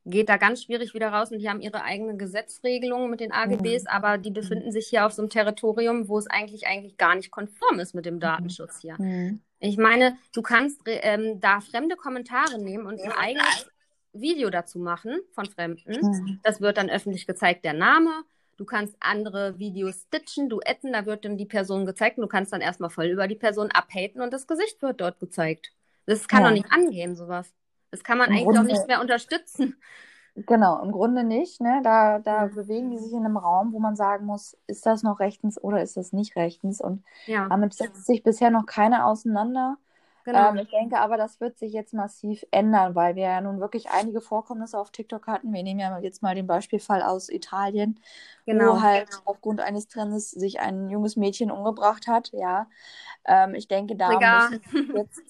geht 0.06 0.30
da 0.30 0.38
ganz 0.38 0.64
schwierig 0.64 0.94
wieder 0.94 1.10
raus 1.10 1.32
und 1.32 1.40
die 1.40 1.50
haben 1.50 1.60
ihre 1.60 1.84
eigene 1.84 2.16
Gesetzregelung 2.16 3.10
mit 3.10 3.20
den 3.20 3.32
AGBs, 3.34 3.84
Mhm. 3.84 3.88
aber 3.90 4.18
die 4.18 4.32
befinden 4.32 4.72
sich 4.72 4.88
hier 4.88 5.06
auf 5.06 5.12
so 5.14 5.22
einem 5.22 5.30
Territorium, 5.30 6.08
wo 6.08 6.18
es 6.18 6.28
eigentlich 6.28 6.66
eigentlich 6.68 6.98
gar 6.98 7.16
nicht 7.16 7.30
konform 7.30 7.80
ist 7.80 7.94
mit 7.94 8.06
dem 8.06 8.20
Datenschutz 8.20 8.80
hier. 8.82 8.96
Mhm. 9.00 9.42
Ich 9.60 9.78
meine, 9.78 10.18
du 10.34 10.42
kannst 10.42 10.82
ähm, 10.86 11.40
da 11.42 11.60
fremde 11.60 11.96
Kommentare 11.96 12.58
nehmen 12.60 12.86
und 12.86 13.02
ein 13.02 13.12
eigenes 13.12 13.68
Video 14.14 14.50
dazu 14.50 14.80
machen 14.80 15.20
von 15.34 15.46
Fremden. 15.46 16.00
Mhm. 16.02 16.40
Das 16.44 16.62
wird 16.62 16.78
dann 16.78 16.90
öffentlich 16.90 17.28
gezeigt, 17.28 17.66
der 17.66 17.74
Name. 17.74 18.24
Du 18.58 18.65
kannst 18.65 18.96
andere 19.00 19.60
Videos 19.60 20.02
stitchen, 20.08 20.50
duetten, 20.50 20.93
da 20.93 21.06
wird 21.06 21.26
dann 21.26 21.38
die 21.38 21.46
Person 21.46 21.86
gezeigt 21.86 22.17
und 22.17 22.24
du 22.24 22.28
kannst 22.28 22.54
dann 22.54 22.62
erstmal 22.62 22.89
voll 22.89 23.06
über 23.08 23.28
die 23.28 23.36
Person 23.36 23.72
abhaten 23.72 24.22
und 24.22 24.34
das 24.34 24.48
Gesicht 24.48 24.82
wird 24.82 25.00
dort 25.02 25.20
gezeigt. 25.20 25.74
Das 26.08 26.28
kann 26.28 26.43
Ja. 26.43 26.50
doch 26.50 26.52
nicht 26.52 26.72
angehen, 26.72 27.15
sowas. 27.15 27.54
Das 27.91 28.04
kann 28.04 28.17
man 28.17 28.30
Im 28.30 28.36
eigentlich 28.38 28.58
auch 28.60 28.63
nicht 28.63 28.88
mehr 28.88 29.02
unterstützen. 29.02 29.76
Genau, 30.36 30.84
im 30.84 30.91
Grunde 30.91 31.24
nicht, 31.24 31.62
ne? 31.62 31.82
Da, 31.84 32.20
da 32.20 32.46
Mhm. 32.46 32.52
bewegen 32.54 32.91
die 32.91 33.00
sich 33.00 33.12
in 33.12 33.26
einem 33.26 33.38
Raum, 33.38 33.74
wo 33.74 33.80
man 33.80 33.96
sagen 33.96 34.26
muss, 34.26 34.56
ist 34.67 34.86
das 34.86 35.02
noch 35.02 35.20
rechtens 35.20 35.60
oder 35.62 35.82
ist 35.82 35.98
das 35.98 36.13
nicht 36.13 36.36
rechtens? 36.36 36.80
Und 36.80 37.04
Ja, 37.26 37.50
damit 37.50 37.74
setzt 37.74 38.06
sich 38.06 38.22
bisher 38.24 38.52
noch 38.52 38.65
keiner 38.67 39.08
auseinander. 39.08 39.78
Genau. 40.28 40.50
Ähm, 40.52 40.58
ich 40.58 40.70
denke 40.70 41.00
aber, 41.00 41.18
das 41.18 41.40
wird 41.42 41.58
sich 41.58 41.74
jetzt 41.74 41.94
massiv 41.94 42.46
ändern, 42.52 42.96
weil 42.96 43.16
wir 43.16 43.24
ja 43.24 43.42
nun 43.42 43.60
wirklich 43.60 43.90
einige 43.90 44.22
Vorkommnisse 44.22 44.78
auf 44.80 44.92
TikTok 44.92 45.28
hatten. 45.28 45.54
Wir 45.54 45.63
nehmen 45.63 45.80
ja 45.80 45.98
jetzt 46.00 46.22
mal 46.22 46.36
den 46.36 46.48
Beispielfall 46.48 47.02
aus 47.04 47.30
Italien, 47.30 48.00
Genau. 48.46 48.76
wo 48.76 48.82
halt 48.82 49.10
aufgrund 49.26 49.62
eines 49.62 49.88
Trendes 49.88 50.32
sich 50.32 50.60
ein 50.60 50.90
junges 50.90 51.16
Mädchen 51.16 51.52
umgebracht 51.52 52.08
hat. 52.08 52.32
Ja, 52.34 52.68
ähm, 53.26 53.56
ich 53.56 53.68
denke, 53.68 53.96
da 53.96 54.20
müssen, 54.20 54.62
jetzt, 54.96 55.22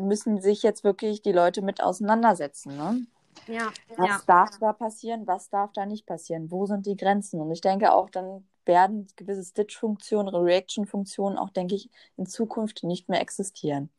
müssen 0.00 0.40
sich 0.40 0.62
jetzt 0.62 0.84
wirklich 0.84 1.22
die 1.22 1.32
Leute 1.32 1.62
mit 1.62 1.82
auseinandersetzen. 1.82 2.76
Ne? 2.76 3.06
Ja, 3.46 3.72
Was 3.96 4.08
ja. 4.08 4.22
darf 4.26 4.58
da 4.58 4.72
passieren, 4.72 5.26
was 5.26 5.48
darf 5.50 5.72
da 5.72 5.86
nicht 5.86 6.06
passieren? 6.06 6.50
Wo 6.50 6.66
sind 6.66 6.86
die 6.86 6.96
Grenzen? 6.96 7.40
Und 7.40 7.50
ich 7.52 7.60
denke 7.60 7.92
auch, 7.92 8.10
dann 8.10 8.46
werden 8.66 9.06
gewisse 9.16 9.44
Stitch-Funktionen, 9.44 10.34
Reaction-Funktionen 10.34 11.38
auch, 11.38 11.50
denke 11.50 11.74
ich, 11.74 11.90
in 12.16 12.26
Zukunft 12.26 12.84
nicht 12.84 13.08
mehr 13.08 13.20
existieren. 13.20 13.90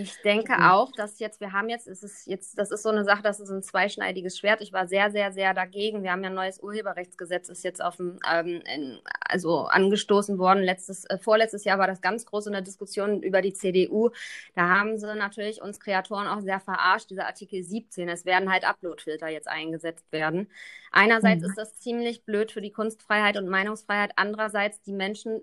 Ich 0.00 0.20
denke 0.22 0.52
Mhm. 0.54 0.70
auch, 0.70 0.92
dass 0.92 1.18
jetzt, 1.18 1.40
wir 1.40 1.52
haben 1.52 1.68
jetzt, 1.68 1.88
es 1.88 2.04
ist 2.04 2.26
jetzt, 2.28 2.56
das 2.56 2.70
ist 2.70 2.84
so 2.84 2.88
eine 2.90 3.04
Sache, 3.04 3.20
das 3.22 3.40
ist 3.40 3.50
ein 3.50 3.64
zweischneidiges 3.64 4.38
Schwert. 4.38 4.60
Ich 4.60 4.72
war 4.72 4.86
sehr, 4.86 5.10
sehr, 5.10 5.32
sehr 5.32 5.54
dagegen. 5.54 6.04
Wir 6.04 6.12
haben 6.12 6.22
ja 6.22 6.30
ein 6.30 6.34
neues 6.36 6.60
Urheberrechtsgesetz, 6.62 7.48
ist 7.48 7.64
jetzt 7.64 7.82
auf 7.82 7.96
dem, 7.96 8.18
ähm, 8.32 8.62
in, 8.72 9.00
also 9.20 9.64
angestoßen 9.66 10.38
worden. 10.38 10.62
Letztes, 10.62 11.04
äh, 11.06 11.18
vorletztes 11.18 11.64
Jahr 11.64 11.78
war 11.80 11.88
das 11.88 12.00
ganz 12.00 12.26
groß 12.26 12.46
in 12.46 12.52
der 12.52 12.62
Diskussion 12.62 13.22
über 13.24 13.42
die 13.42 13.52
CDU. 13.52 14.10
Da 14.54 14.68
haben 14.68 14.98
sie 14.98 15.06
natürlich 15.16 15.60
uns 15.62 15.80
Kreatoren 15.80 16.28
auch 16.28 16.40
sehr 16.40 16.60
verarscht, 16.60 17.10
dieser 17.10 17.26
Artikel 17.26 17.62
17. 17.64 18.08
Es 18.08 18.24
werden 18.24 18.52
halt 18.52 18.64
Uploadfilter 18.64 19.28
jetzt 19.28 19.48
eingesetzt 19.48 20.06
werden. 20.12 20.48
Einerseits 20.92 21.42
Mhm. 21.42 21.44
ist 21.44 21.58
das 21.58 21.74
ziemlich 21.78 22.24
blöd 22.24 22.52
für 22.52 22.60
die 22.60 22.72
Kunstfreiheit 22.72 23.36
und 23.36 23.48
Meinungsfreiheit. 23.48 24.12
Andererseits, 24.16 24.80
die 24.82 24.92
Menschen 24.92 25.42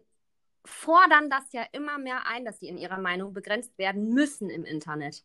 fordern 0.65 1.29
das 1.29 1.51
ja 1.53 1.63
immer 1.71 1.97
mehr 1.97 2.27
ein, 2.27 2.43
dass 2.45 2.59
sie 2.59 2.67
in 2.67 2.77
ihrer 2.77 2.97
Meinung 2.99 3.33
begrenzt 3.33 3.77
werden 3.77 4.13
müssen 4.13 4.49
im 4.49 4.65
Internet. 4.65 5.23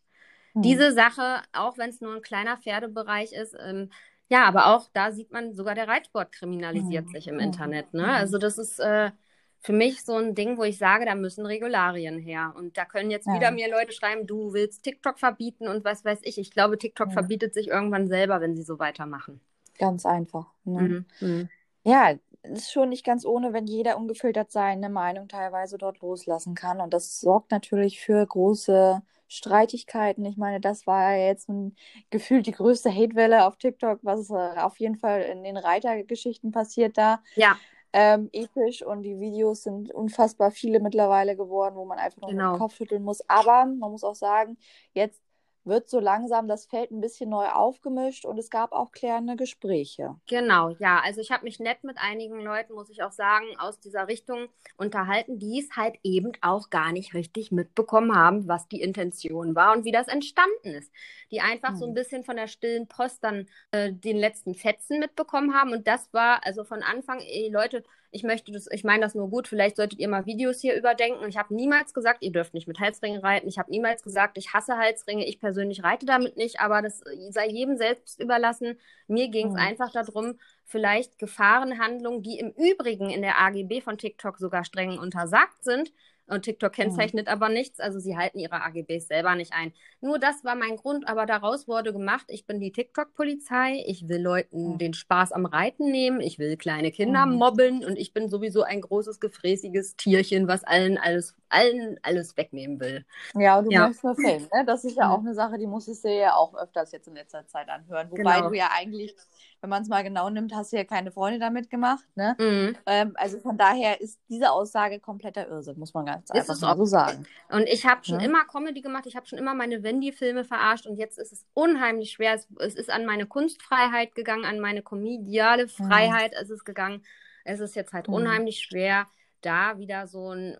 Hm. 0.53 0.61
Diese 0.61 0.91
Sache, 0.93 1.41
auch 1.53 1.77
wenn 1.77 1.89
es 1.89 2.01
nur 2.01 2.15
ein 2.15 2.21
kleiner 2.21 2.57
Pferdebereich 2.57 3.33
ist, 3.33 3.55
ähm, 3.59 3.89
ja, 4.29 4.45
aber 4.45 4.67
auch 4.67 4.89
da 4.93 5.11
sieht 5.11 5.31
man, 5.31 5.53
sogar 5.53 5.75
der 5.75 5.87
Reitsport 5.89 6.31
kriminalisiert 6.31 7.07
Mhm. 7.07 7.11
sich 7.11 7.27
im. 7.27 7.39
Internet. 7.39 7.93
Ne? 7.93 8.03
Mhm. 8.03 8.09
Also 8.09 8.37
das 8.37 8.57
ist 8.57 8.79
äh, 8.79 9.11
für 9.59 9.73
mich 9.73 10.03
so 10.05 10.15
ein 10.15 10.35
Ding, 10.35 10.57
wo 10.57 10.63
ich 10.63 10.77
sage, 10.77 11.05
da 11.05 11.15
müssen 11.15 11.45
Regularien 11.45 12.17
her. 12.17 12.53
Und 12.55 12.77
da 12.77 12.85
können 12.85 13.11
jetzt 13.11 13.27
Ja. 13.27 13.33
wieder 13.33 13.51
mir 13.51 13.69
Leute 13.69 13.91
schreiben, 13.91 14.25
du 14.27 14.53
willst 14.53 14.83
TikTok 14.83 15.19
verbieten 15.19 15.67
und 15.67 15.83
was 15.83 16.05
weiß 16.05 16.19
ich. 16.23 16.37
Ich 16.37 16.49
glaube, 16.51 16.77
TikTok 16.77 17.09
Ja. 17.09 17.13
verbietet 17.13 17.53
sich 17.53 17.67
irgendwann 17.67 18.07
selber, 18.07 18.39
wenn 18.41 18.55
sie 18.55 18.63
so 18.63 18.79
weitermachen. 18.79 19.41
Ganz 19.77 20.05
einfach. 20.05 20.47
Ne? 20.63 20.81
Mhm. 20.81 21.05
Mhm. 21.27 21.49
Ja, 21.83 22.13
ist 22.43 22.71
schon 22.71 22.89
nicht 22.89 23.05
ganz 23.05 23.25
ohne, 23.25 23.53
wenn 23.53 23.67
jeder 23.67 23.97
ungefiltert 23.97 24.51
seine 24.51 24.89
Meinung 24.89 25.27
teilweise 25.27 25.77
dort 25.77 25.99
loslassen 26.01 26.55
kann. 26.55 26.81
Und 26.81 26.93
das 26.93 27.19
sorgt 27.19 27.51
natürlich 27.51 27.99
für 28.01 28.25
große 28.25 29.01
Streitigkeiten. 29.27 30.25
Ich 30.25 30.37
meine, 30.37 30.59
das 30.59 30.87
war 30.87 31.13
ja 31.15 31.27
jetzt 31.27 31.49
ein, 31.49 31.75
gefühlt 32.09 32.47
die 32.47 32.51
größte 32.51 32.91
Hatewelle 32.93 33.45
auf 33.47 33.57
TikTok, 33.57 33.99
was 34.03 34.29
äh, 34.29 34.33
auf 34.59 34.79
jeden 34.79 34.97
Fall 34.97 35.21
in 35.21 35.43
den 35.43 35.57
Reitergeschichten 35.57 36.51
passiert 36.51 36.97
da. 36.97 37.21
Ja, 37.35 37.59
Ähm, 37.93 38.29
episch 38.31 38.83
und 38.83 39.03
die 39.03 39.19
Videos 39.19 39.63
sind 39.63 39.91
unfassbar 39.93 40.51
viele 40.51 40.79
mittlerweile 40.79 41.35
geworden, 41.35 41.75
wo 41.75 41.83
man 41.85 41.99
einfach 41.99 42.21
nur 42.21 42.31
Genau. 42.31 42.53
dem 42.53 42.57
Kopf 42.57 42.75
schütteln 42.75 43.03
muss. 43.03 43.21
Aber 43.29 43.65
man 43.65 43.91
muss 43.91 44.03
auch 44.05 44.15
sagen, 44.15 44.57
jetzt 44.93 45.21
wird 45.63 45.89
so 45.89 45.99
langsam 45.99 46.47
das 46.47 46.65
Feld 46.65 46.91
ein 46.91 47.01
bisschen 47.01 47.29
neu 47.29 47.47
aufgemischt 47.49 48.25
und 48.25 48.37
es 48.37 48.49
gab 48.49 48.71
auch 48.73 48.91
klärende 48.91 49.35
Gespräche. 49.35 50.15
Genau, 50.27 50.69
ja. 50.79 51.01
Also 51.03 51.19
ich 51.19 51.29
habe 51.31 51.43
mich 51.43 51.59
nett 51.59 51.83
mit 51.83 51.97
einigen 51.97 52.39
Leuten, 52.39 52.73
muss 52.73 52.89
ich 52.89 53.03
auch 53.03 53.11
sagen, 53.11 53.45
aus 53.57 53.79
dieser 53.81 54.07
Richtung 54.07 54.47
unterhalten, 54.77 55.39
die 55.39 55.59
es 55.59 55.75
halt 55.75 55.95
eben 56.03 56.31
auch 56.41 56.69
gar 56.69 56.93
nicht 56.93 57.13
richtig 57.13 57.51
mitbekommen 57.51 58.15
haben, 58.15 58.47
was 58.47 58.67
die 58.69 58.81
Intention 58.81 59.53
war 59.55 59.73
und 59.75 59.83
wie 59.83 59.91
das 59.91 60.07
entstanden 60.07 60.69
ist. 60.69 60.93
Die 61.31 61.41
einfach 61.41 61.75
so 61.75 61.85
ein 61.85 61.93
Hm. 61.93 61.95
bisschen 61.95 62.23
von 62.23 62.37
der 62.37 62.47
stillen 62.47 62.87
Post 62.87 63.23
dann 63.25 63.47
äh, 63.71 63.91
den 63.91 64.15
letzten 64.15 64.55
Fetzen 64.55 64.99
mitbekommen 64.99 65.53
haben. 65.53 65.73
Und 65.73 65.85
das 65.87 66.13
war 66.13 66.45
also 66.45 66.63
von 66.63 66.81
Anfang, 66.81 67.19
ey 67.19 67.49
Leute, 67.51 67.83
ich 68.11 68.23
möchte 68.23 68.51
das, 68.51 68.67
ich 68.71 68.83
meine 68.83 69.01
das 69.03 69.15
nur 69.15 69.29
gut, 69.29 69.47
vielleicht 69.47 69.77
solltet 69.77 69.99
ihr 69.99 70.07
mal 70.09 70.25
Videos 70.25 70.61
hier 70.61 70.75
überdenken. 70.75 71.19
Und 71.23 71.29
ich 71.29 71.37
habe 71.37 71.53
niemals 71.53 71.93
gesagt, 71.93 72.21
ihr 72.23 72.31
dürft 72.31 72.53
nicht 72.53 72.67
mit 72.67 72.79
Halsringen 72.79 73.19
reiten. 73.21 73.47
Ich 73.49 73.57
habe 73.57 73.71
niemals 73.71 74.03
gesagt, 74.03 74.37
ich 74.37 74.53
hasse 74.53 74.77
Halsringe. 74.77 75.25
Ich 75.27 75.39
persönlich 75.39 75.50
reite 75.83 76.05
damit 76.05 76.37
nicht, 76.37 76.59
aber 76.59 76.81
das 76.81 77.01
sei 77.29 77.47
jedem 77.47 77.77
selbst 77.77 78.19
überlassen. 78.19 78.79
Mir 79.07 79.29
ging 79.29 79.47
es 79.47 79.53
Hm. 79.53 79.55
einfach 79.55 79.91
darum, 79.91 80.39
vielleicht 80.65 81.17
Gefahrenhandlungen, 81.19 82.23
die 82.23 82.39
im 82.39 82.51
Übrigen 82.51 83.09
in 83.09 83.21
der 83.21 83.39
AGB 83.39 83.81
von 83.81 83.97
TikTok 83.97 84.37
sogar 84.39 84.63
streng 84.65 84.97
untersagt 84.97 85.63
sind. 85.63 85.91
Und 86.31 86.43
TikTok 86.43 86.73
kennzeichnet 86.73 87.27
aber 87.27 87.49
nichts, 87.49 87.79
also 87.79 87.99
sie 87.99 88.17
halten 88.17 88.39
ihre 88.39 88.61
AGBs 88.63 89.07
selber 89.07 89.35
nicht 89.35 89.53
ein. 89.53 89.73
Nur 89.99 90.17
das 90.19 90.43
war 90.43 90.55
mein 90.55 90.77
Grund, 90.77 91.07
aber 91.07 91.25
daraus 91.25 91.67
wurde 91.67 91.93
gemacht, 91.93 92.25
ich 92.29 92.45
bin 92.45 92.59
die 92.59 92.71
TikTok-Polizei, 92.71 93.83
ich 93.85 94.07
will 94.07 94.21
Leuten 94.21 94.77
Hm. 94.77 94.77
den 94.77 94.93
Spaß 94.93 95.31
am 95.33 95.45
Reiten 95.45 95.91
nehmen, 95.91 96.21
ich 96.21 96.39
will 96.39 96.57
kleine 96.57 96.91
Kinder 96.91 97.25
mobben 97.25 97.83
und 97.85 97.97
ich 97.97 98.13
bin 98.13 98.29
sowieso 98.29 98.63
ein 98.63 98.81
großes, 98.81 99.19
gefräßiges 99.19 99.95
Tierchen, 99.97 100.47
was 100.47 100.63
allen 100.63 100.97
alles, 100.97 101.35
allen 101.49 101.99
alles 102.03 102.37
wegnehmen 102.37 102.79
will. 102.79 103.05
Ja, 103.33 103.57
und 103.57 103.65
du 103.65 103.71
Ja. 103.71 103.71
möchtest 103.71 104.03
nur 104.03 104.15
Fame, 104.17 104.49
ne? 104.53 104.65
Das 104.65 104.83
ist 104.83 104.97
ja 104.97 105.09
auch 105.09 105.19
eine 105.19 105.33
Sache, 105.33 105.57
die 105.57 105.65
musstest 105.67 106.03
du 106.03 106.09
ja 106.13 106.35
auch 106.35 106.53
öfters 106.53 106.91
jetzt 106.91 107.07
in 107.07 107.15
letzter 107.15 107.47
Zeit 107.47 107.69
anhören. 107.69 108.11
Wobei 108.11 108.41
Genau. 108.41 108.41
du 108.41 108.53
ja 108.53 108.69
eigentlich, 108.73 109.15
wenn 109.61 109.69
man 109.69 109.83
es 109.83 109.87
mal 109.89 110.03
genau 110.03 110.29
nimmt, 110.29 110.53
hast 110.55 110.73
du 110.73 110.77
ja 110.77 110.83
keine 110.83 111.11
Freunde 111.11 111.39
damit 111.39 111.69
gemacht, 111.69 112.03
ne? 112.15 112.35
Mhm. 112.39 112.75
Ähm, 112.87 113.11
also 113.15 113.39
von 113.39 113.57
daher 113.57 114.01
ist 114.01 114.19
diese 114.27 114.51
Aussage 114.51 114.99
kompletter 114.99 115.47
Irrsinn, 115.47 115.77
muss 115.77 115.93
man 115.93 116.05
ganz 116.07 116.31
einfach 116.31 116.61
auch. 116.63 116.75
so 116.77 116.85
sagen. 116.85 117.25
Und 117.49 117.67
ich 117.67 117.85
habe 117.85 118.03
schon 118.03 118.19
Ja. 118.19 118.25
immer 118.25 118.43
Comedy 118.45 118.81
gemacht, 118.81 119.05
ich 119.05 119.15
habe 119.15 119.27
schon 119.27 119.37
immer 119.39 119.53
meine 119.53 119.83
Wendy-Filme 119.83 120.43
verarscht 120.43 120.87
und 120.87 120.97
jetzt 120.97 121.19
ist 121.19 121.31
es 121.31 121.45
unheimlich 121.53 122.11
schwer. 122.11 122.33
Es, 122.33 122.47
es 122.59 122.75
ist 122.75 122.89
an 122.89 123.05
meine 123.05 123.27
Kunstfreiheit 123.27 124.15
gegangen, 124.15 124.45
an 124.45 124.59
meine 124.59 124.81
komediale 124.81 125.67
Freiheit 125.67 126.33
ist 126.33 126.49
es 126.49 126.65
gegangen. 126.65 127.03
Es 127.45 127.59
ist 127.59 127.75
jetzt 127.75 127.93
halt 127.93 128.07
Mhm. 128.07 128.13
unheimlich 128.15 128.59
schwer, 128.59 129.07
da 129.41 129.77
wieder 129.79 130.07
so 130.07 130.29
ein, 130.33 130.57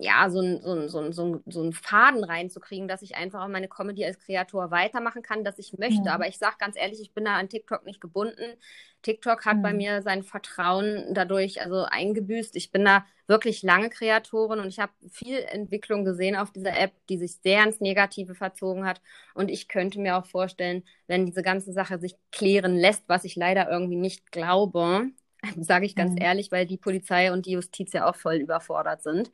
ja, 0.00 0.30
so 0.30 0.40
ein, 0.40 0.60
so 0.62 0.72
ein, 0.74 0.88
so 0.88 0.98
ein, 1.00 1.12
so 1.12 1.24
ein, 1.26 1.42
so 1.46 1.62
ein 1.62 1.72
Faden 1.72 2.24
reinzukriegen, 2.24 2.88
dass 2.88 3.02
ich 3.02 3.16
einfach 3.16 3.42
auch 3.44 3.48
meine 3.48 3.68
Comedy 3.68 4.04
als 4.04 4.18
Kreator 4.18 4.70
weitermachen 4.70 5.22
kann, 5.22 5.44
dass 5.44 5.58
ich 5.58 5.76
möchte. 5.78 6.10
Mhm. 6.10 6.12
Aber 6.12 6.28
ich 6.28 6.38
sage 6.38 6.56
ganz 6.58 6.76
ehrlich, 6.76 7.00
ich 7.00 7.12
bin 7.14 7.24
da 7.24 7.36
an 7.36 7.48
TikTok 7.48 7.84
nicht 7.84 8.00
gebunden. 8.00 8.56
TikTok 9.02 9.44
hat 9.46 9.62
bei 9.62 9.72
Mhm. 9.72 9.78
mir 9.78 10.02
sein 10.02 10.22
Vertrauen 10.22 11.14
dadurch 11.14 11.60
also 11.62 11.84
eingebüßt. 11.84 12.54
Ich 12.56 12.70
bin 12.70 12.84
da 12.84 13.04
wirklich 13.26 13.62
lange 13.62 13.88
Kreatorin 13.90 14.60
und 14.60 14.68
ich 14.68 14.78
habe 14.78 14.92
viel 15.10 15.38
Entwicklung 15.38 16.04
gesehen 16.04 16.36
auf 16.36 16.50
dieser 16.52 16.76
App, 16.78 16.92
die 17.08 17.18
sich 17.18 17.36
sehr 17.42 17.64
ins 17.64 17.80
Negative 17.80 18.34
verzogen 18.34 18.84
hat. 18.84 19.00
Und 19.34 19.50
ich 19.50 19.68
könnte 19.68 20.00
mir 20.00 20.16
auch 20.18 20.26
vorstellen, 20.26 20.84
wenn 21.06 21.26
diese 21.26 21.42
ganze 21.42 21.72
Sache 21.72 21.98
sich 21.98 22.16
klären 22.32 22.76
lässt, 22.76 23.04
was 23.08 23.24
ich 23.24 23.36
leider 23.36 23.70
irgendwie 23.70 23.96
nicht 23.96 24.32
glaube, 24.32 25.08
sage 25.60 25.86
ich 25.86 25.96
ganz 25.96 26.12
Mhm. 26.12 26.16
ehrlich, 26.16 26.52
weil 26.52 26.66
die 26.66 26.76
Polizei 26.78 27.32
und 27.32 27.46
die 27.46 27.52
Justiz 27.52 27.92
ja 27.92 28.08
auch 28.08 28.16
voll 28.16 28.36
überfordert 28.36 29.02
sind, 29.02 29.30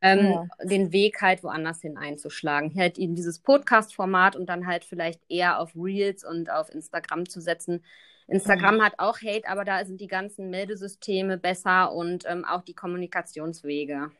ähm, 0.00 0.40
Ja. 0.40 0.48
den 0.62 0.92
Weg 0.92 1.20
halt 1.22 1.42
woanders 1.44 1.80
hin 1.82 1.96
einzuschlagen. 1.98 2.74
Halt 2.76 2.98
eben 2.98 3.14
dieses 3.14 3.40
Podcast-Format 3.40 4.36
und 4.36 4.46
dann 4.48 4.66
halt 4.66 4.84
vielleicht 4.84 5.22
eher 5.28 5.60
auf 5.60 5.72
Reels 5.76 6.24
und 6.24 6.50
auf 6.50 6.70
Instagram 6.70 7.28
zu 7.28 7.40
setzen. 7.40 7.84
Instagram 8.28 8.82
hat 8.82 8.94
auch 8.98 9.18
Hate, 9.22 9.48
aber 9.48 9.64
da 9.64 9.84
sind 9.84 10.00
die 10.00 10.08
ganzen 10.08 10.50
Meldesysteme 10.50 11.38
besser 11.38 11.92
und 11.92 12.24
ähm, 12.28 12.44
auch 12.44 12.62
die 12.62 12.74
Kommunikationswege. 12.74 14.10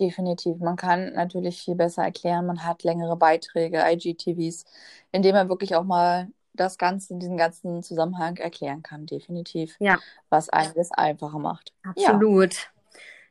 Definitiv. 0.00 0.58
Man 0.58 0.74
kann 0.76 1.12
natürlich 1.14 1.62
viel 1.62 1.76
besser 1.76 2.02
erklären. 2.02 2.46
Man 2.46 2.64
hat 2.64 2.82
längere 2.82 3.16
Beiträge, 3.16 3.78
IGTVs, 3.88 4.64
in 5.12 5.22
denen 5.22 5.34
man 5.36 5.48
wirklich 5.48 5.76
auch 5.76 5.84
mal 5.84 6.28
das 6.54 6.78
Ganze, 6.78 7.16
diesen 7.16 7.36
ganzen 7.36 7.82
Zusammenhang 7.82 8.36
erklären 8.36 8.82
kann, 8.82 9.06
definitiv. 9.06 9.76
Ja. 9.78 9.98
Was 10.30 10.48
einiges 10.48 10.90
einfacher 10.92 11.38
macht. 11.38 11.72
Absolut. 11.82 12.70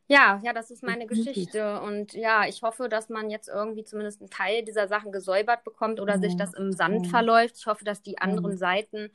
Ja, 0.07 0.41
ja, 0.43 0.51
das 0.53 0.69
ist 0.69 0.83
meine 0.83 1.07
Geschichte. 1.07 1.81
Und 1.81 2.13
ja, 2.13 2.45
ich 2.45 2.61
hoffe, 2.61 2.89
dass 2.89 3.09
man 3.09 3.29
jetzt 3.29 3.47
irgendwie 3.47 3.85
zumindest 3.85 4.21
einen 4.21 4.29
Teil 4.29 4.63
dieser 4.63 4.87
Sachen 4.87 5.11
gesäubert 5.11 5.63
bekommt 5.63 5.99
oder 5.99 6.19
sich 6.19 6.35
das 6.35 6.53
im 6.53 6.73
Sand 6.73 7.07
verläuft. 7.07 7.55
Ich 7.57 7.65
hoffe, 7.65 7.85
dass 7.85 8.01
die 8.01 8.17
anderen 8.19 8.57
Seiten 8.57 9.11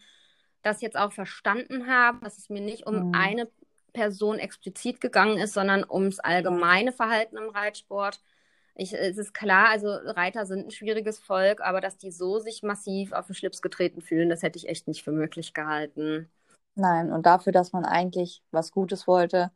das 0.63 0.81
jetzt 0.81 0.97
auch 0.97 1.13
verstanden 1.13 1.87
haben, 1.87 2.21
dass 2.23 2.39
es 2.39 2.49
mir 2.49 2.63
nicht 2.63 2.87
um 2.87 3.13
eine 3.15 3.49
Person 3.93 4.39
explizit 4.39 5.01
gegangen 5.01 5.39
ist, 5.39 5.55
sondern 5.55 5.85
ums 5.89 6.21
allgemeine 6.21 6.93
Verhalten 6.93 7.37
im 7.37 7.51
Reitsport. 7.51 8.21
Ich, 8.81 8.95
es 8.95 9.19
ist 9.19 9.35
klar, 9.35 9.71
also 9.71 9.89
Reiter 9.89 10.47
sind 10.47 10.67
ein 10.69 10.71
schwieriges 10.71 11.19
Volk, 11.19 11.61
aber 11.61 11.81
dass 11.81 11.99
die 11.99 12.13
so 12.13 12.39
sich 12.39 12.63
massiv 12.63 13.13
auf 13.13 13.27
den 13.27 13.35
Schlips 13.35 13.61
getreten 13.61 14.01
fühlen, 14.01 14.29
das 14.29 14.43
hätte 14.43 14.57
ich 14.57 14.69
echt 14.69 14.87
nicht 14.87 15.03
für 15.03 15.11
möglich 15.11 15.53
gehalten. 15.53 16.31
Nein, 16.77 17.13
und 17.13 17.27
dafür, 17.27 17.53
dass 17.53 17.73
man 17.73 17.85
eigentlich 17.85 18.41
was 18.53 18.71
Gutes 18.71 19.09
wollte 19.09 19.51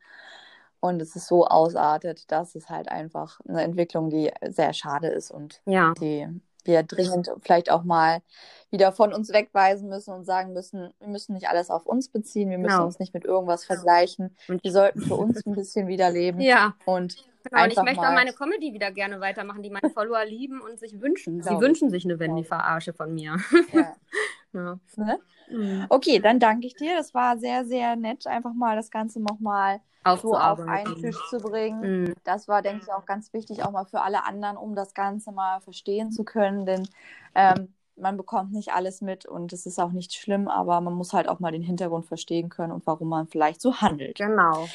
und 0.80 1.00
es 1.00 1.14
ist 1.14 1.28
so 1.28 1.46
ausartet, 1.46 2.30
das 2.32 2.56
ist 2.56 2.68
halt 2.68 2.88
einfach 2.88 3.38
eine 3.48 3.62
Entwicklung, 3.62 4.10
die 4.10 4.32
sehr 4.48 4.72
schade 4.72 5.06
ist 5.06 5.30
und 5.30 5.62
ja. 5.66 5.94
die 6.00 6.26
wir 6.64 6.82
dringend 6.82 7.30
vielleicht 7.40 7.70
auch 7.70 7.82
mal 7.84 8.20
wieder 8.70 8.92
von 8.92 9.12
uns 9.12 9.30
wegweisen 9.32 9.88
müssen 9.88 10.14
und 10.14 10.24
sagen 10.24 10.52
müssen, 10.54 10.92
wir 11.00 11.08
müssen 11.08 11.34
nicht 11.34 11.48
alles 11.48 11.68
auf 11.70 11.84
uns 11.84 12.08
beziehen, 12.08 12.48
wir 12.50 12.58
müssen 12.58 12.72
Genau. 12.76 12.86
uns 12.86 12.98
nicht 12.98 13.12
mit 13.12 13.24
irgendwas 13.24 13.64
vergleichen. 13.66 14.34
Und- 14.48 14.64
Wir 14.64 14.72
sollten 14.72 15.02
für 15.02 15.14
uns 15.14 15.44
ein 15.44 15.54
bisschen 15.54 15.88
wieder 15.88 16.10
leben 16.10 16.40
Ja, 16.40 16.74
und 16.86 17.16
genau. 17.44 17.64
Und 17.64 17.72
ich 17.72 17.82
möchte 17.82 18.00
auch 18.00 18.12
meine 18.14 18.32
Comedy 18.32 18.72
wieder 18.72 18.90
gerne 18.90 19.20
weitermachen, 19.20 19.62
die 19.62 19.68
meine 19.70 19.90
Follower 19.92 20.24
lieben 20.24 20.60
und 20.62 20.78
sich 20.78 20.98
wünschen. 21.00 21.42
Sie 21.42 21.50
wünschen 21.60 21.90
sich 21.90 22.04
eine 22.04 22.14
Glaube 22.16 22.30
Wendy 22.30 22.42
ich. 22.42 22.48
Verarsche 22.48 22.92
von 22.94 23.12
mir. 23.14 23.36
ja, 23.72 23.94
Ja. 24.52 24.78
ne? 24.96 25.18
Mhm. 25.50 25.86
Okay, 25.88 26.18
dann 26.20 26.38
danke 26.38 26.66
ich 26.66 26.74
dir. 26.74 26.96
Das 26.96 27.14
war 27.14 27.38
sehr, 27.38 27.64
sehr 27.64 27.96
nett, 27.96 28.26
einfach 28.26 28.54
mal 28.54 28.76
das 28.76 28.90
Ganze 28.90 29.20
nochmal 29.20 29.80
so 30.20 30.36
auf 30.36 30.60
einen. 30.60 31.00
Tisch 31.00 31.18
zu 31.30 31.38
bringen. 31.38 32.04
Mhm. 32.04 32.14
Das 32.24 32.48
war, 32.48 32.62
denke 32.62 32.84
ich, 32.84 32.92
auch 32.92 33.06
ganz 33.06 33.32
wichtig, 33.32 33.64
auch 33.64 33.70
mal 33.70 33.84
für 33.84 34.00
alle 34.00 34.24
anderen, 34.24 34.56
um 34.56 34.74
das 34.74 34.94
Ganze 34.94 35.32
mal 35.32 35.60
verstehen 35.60 36.10
zu 36.12 36.24
können. 36.24 36.66
Denn 36.66 36.88
ähm, 37.34 37.74
man 37.96 38.16
bekommt 38.16 38.52
nicht 38.52 38.72
alles 38.72 39.00
mit 39.00 39.26
und 39.26 39.52
es 39.52 39.66
ist 39.66 39.78
auch 39.78 39.92
nicht 39.92 40.14
schlimm, 40.14 40.48
aber 40.48 40.80
man 40.80 40.94
muss 40.94 41.12
halt 41.12 41.28
auch 41.28 41.40
mal 41.40 41.52
den 41.52 41.62
Hintergrund 41.62 42.06
verstehen 42.06 42.48
können 42.48 42.72
und 42.72 42.86
warum 42.86 43.08
man 43.08 43.26
vielleicht 43.28 43.60
so 43.60 43.76
handelt. 43.80 44.16
Genau. 44.16 44.68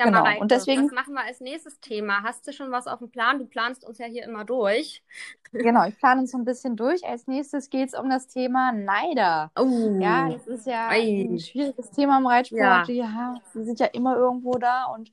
Ja, 0.00 0.06
Genau, 0.06 0.20
Mareike, 0.20 0.40
und 0.40 0.50
deswegen- 0.50 0.86
was 0.86 0.92
machen 0.92 1.12
wir 1.14 1.22
als 1.24 1.40
nächstes 1.40 1.78
Thema? 1.80 2.22
Hast 2.22 2.46
du 2.48 2.52
schon 2.52 2.70
was 2.70 2.86
auf 2.86 3.00
dem 3.00 3.10
Plan? 3.10 3.38
Du 3.38 3.44
planst 3.44 3.84
uns 3.86 3.98
ja 3.98 4.06
hier 4.06 4.24
immer 4.24 4.44
durch. 4.44 5.02
Genau, 5.52 5.84
ich 5.84 5.98
plane 5.98 6.20
uns 6.20 6.30
so 6.30 6.38
ein 6.38 6.44
bisschen 6.44 6.76
durch. 6.76 7.04
Als 7.04 7.26
nächstes 7.26 7.70
geht 7.70 7.88
es 7.88 7.94
um 7.98 8.08
das 8.08 8.28
Thema 8.28 8.70
Neider. 8.70 9.50
Oh. 9.58 9.98
Ja, 10.00 10.28
das 10.30 10.46
ist 10.46 10.64
ja 10.66 10.88
Ei. 10.88 11.26
ein 11.28 11.40
schwieriges 11.40 11.90
Thema 11.90 12.18
im 12.18 12.26
Reitsport. 12.28 12.60
Ja. 12.60 12.84
Ja, 12.88 13.34
die 13.54 13.64
sind 13.64 13.80
ja 13.80 13.86
immer 13.86 14.16
irgendwo 14.16 14.52
da 14.58 14.84
und 14.84 15.10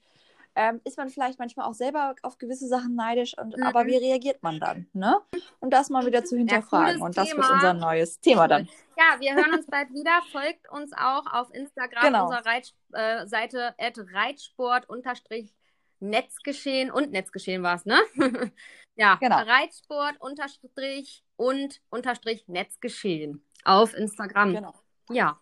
ähm, 0.60 0.82
ist 0.86 0.98
man 0.98 1.10
vielleicht 1.10 1.38
manchmal 1.38 1.68
auch 1.68 1.74
selber 1.76 2.16
auf 2.24 2.38
gewisse 2.40 2.68
Sachen 2.68 2.96
neidisch 2.96 3.38
und 3.38 3.56
Mhm. 3.56 3.64
aber 3.64 3.86
wie 3.86 3.96
reagiert 3.96 4.42
man 4.42 4.60
dann, 4.60 4.88
ne? 4.94 5.16
Und 5.60 5.70
das 5.72 5.90
mal 5.90 6.06
wieder 6.06 6.26
zu 6.26 6.36
hinterfragen. 6.36 7.00
cooles 7.00 7.02
und 7.02 7.16
das 7.18 7.28
wird 7.28 7.36
Thema. 7.46 7.54
unser 7.54 7.74
neues 7.76 8.20
Thema 8.20 8.48
dann. 8.48 8.68
Ja, 8.98 9.20
wir 9.20 9.36
hören 9.36 9.54
uns 9.54 9.68
bald 9.68 9.90
wieder. 9.92 10.20
Folgt 10.32 10.70
uns 10.72 10.92
auch 10.94 11.26
auf 11.32 11.54
Instagram, 11.54 12.04
Genau. 12.06 12.26
unserer 12.26 12.46
Reit, 12.46 12.74
äh, 12.94 13.28
Seite 13.28 13.76
Reitsport 14.14 14.90
unterstrich 14.90 15.54
Netzgeschehen 16.00 16.92
und 16.92 17.12
Netzgeschehen 17.12 17.62
war 17.64 17.76
es, 17.76 17.86
ne? 17.86 18.00
ja, 18.96 19.16
Genau. 19.22 19.38
Reitsport 19.38 20.20
unterstrich 20.20 21.24
und 21.36 21.82
unterstrich 21.90 22.48
Netzgeschehen 22.48 23.44
auf 23.64 23.94
Instagram. 23.94 24.54
Genau. 24.54 24.74
Ja. 25.10 25.40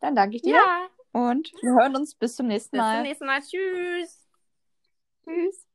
Dann 0.00 0.14
danke 0.14 0.36
ich 0.36 0.42
dir 0.42 0.54
Ja. 0.56 0.88
Und 1.16 1.50
wir 1.62 1.70
hören 1.72 1.96
uns 1.96 2.14
bis 2.14 2.36
zum 2.36 2.46
nächsten 2.48 2.76
Bis 2.76 2.90
zum 2.90 2.90
Mal. 2.92 3.02
nächsten 3.02 3.26
Mal. 3.26 3.40
Tschüss. 3.40 4.26
Tschüss. 5.24 5.65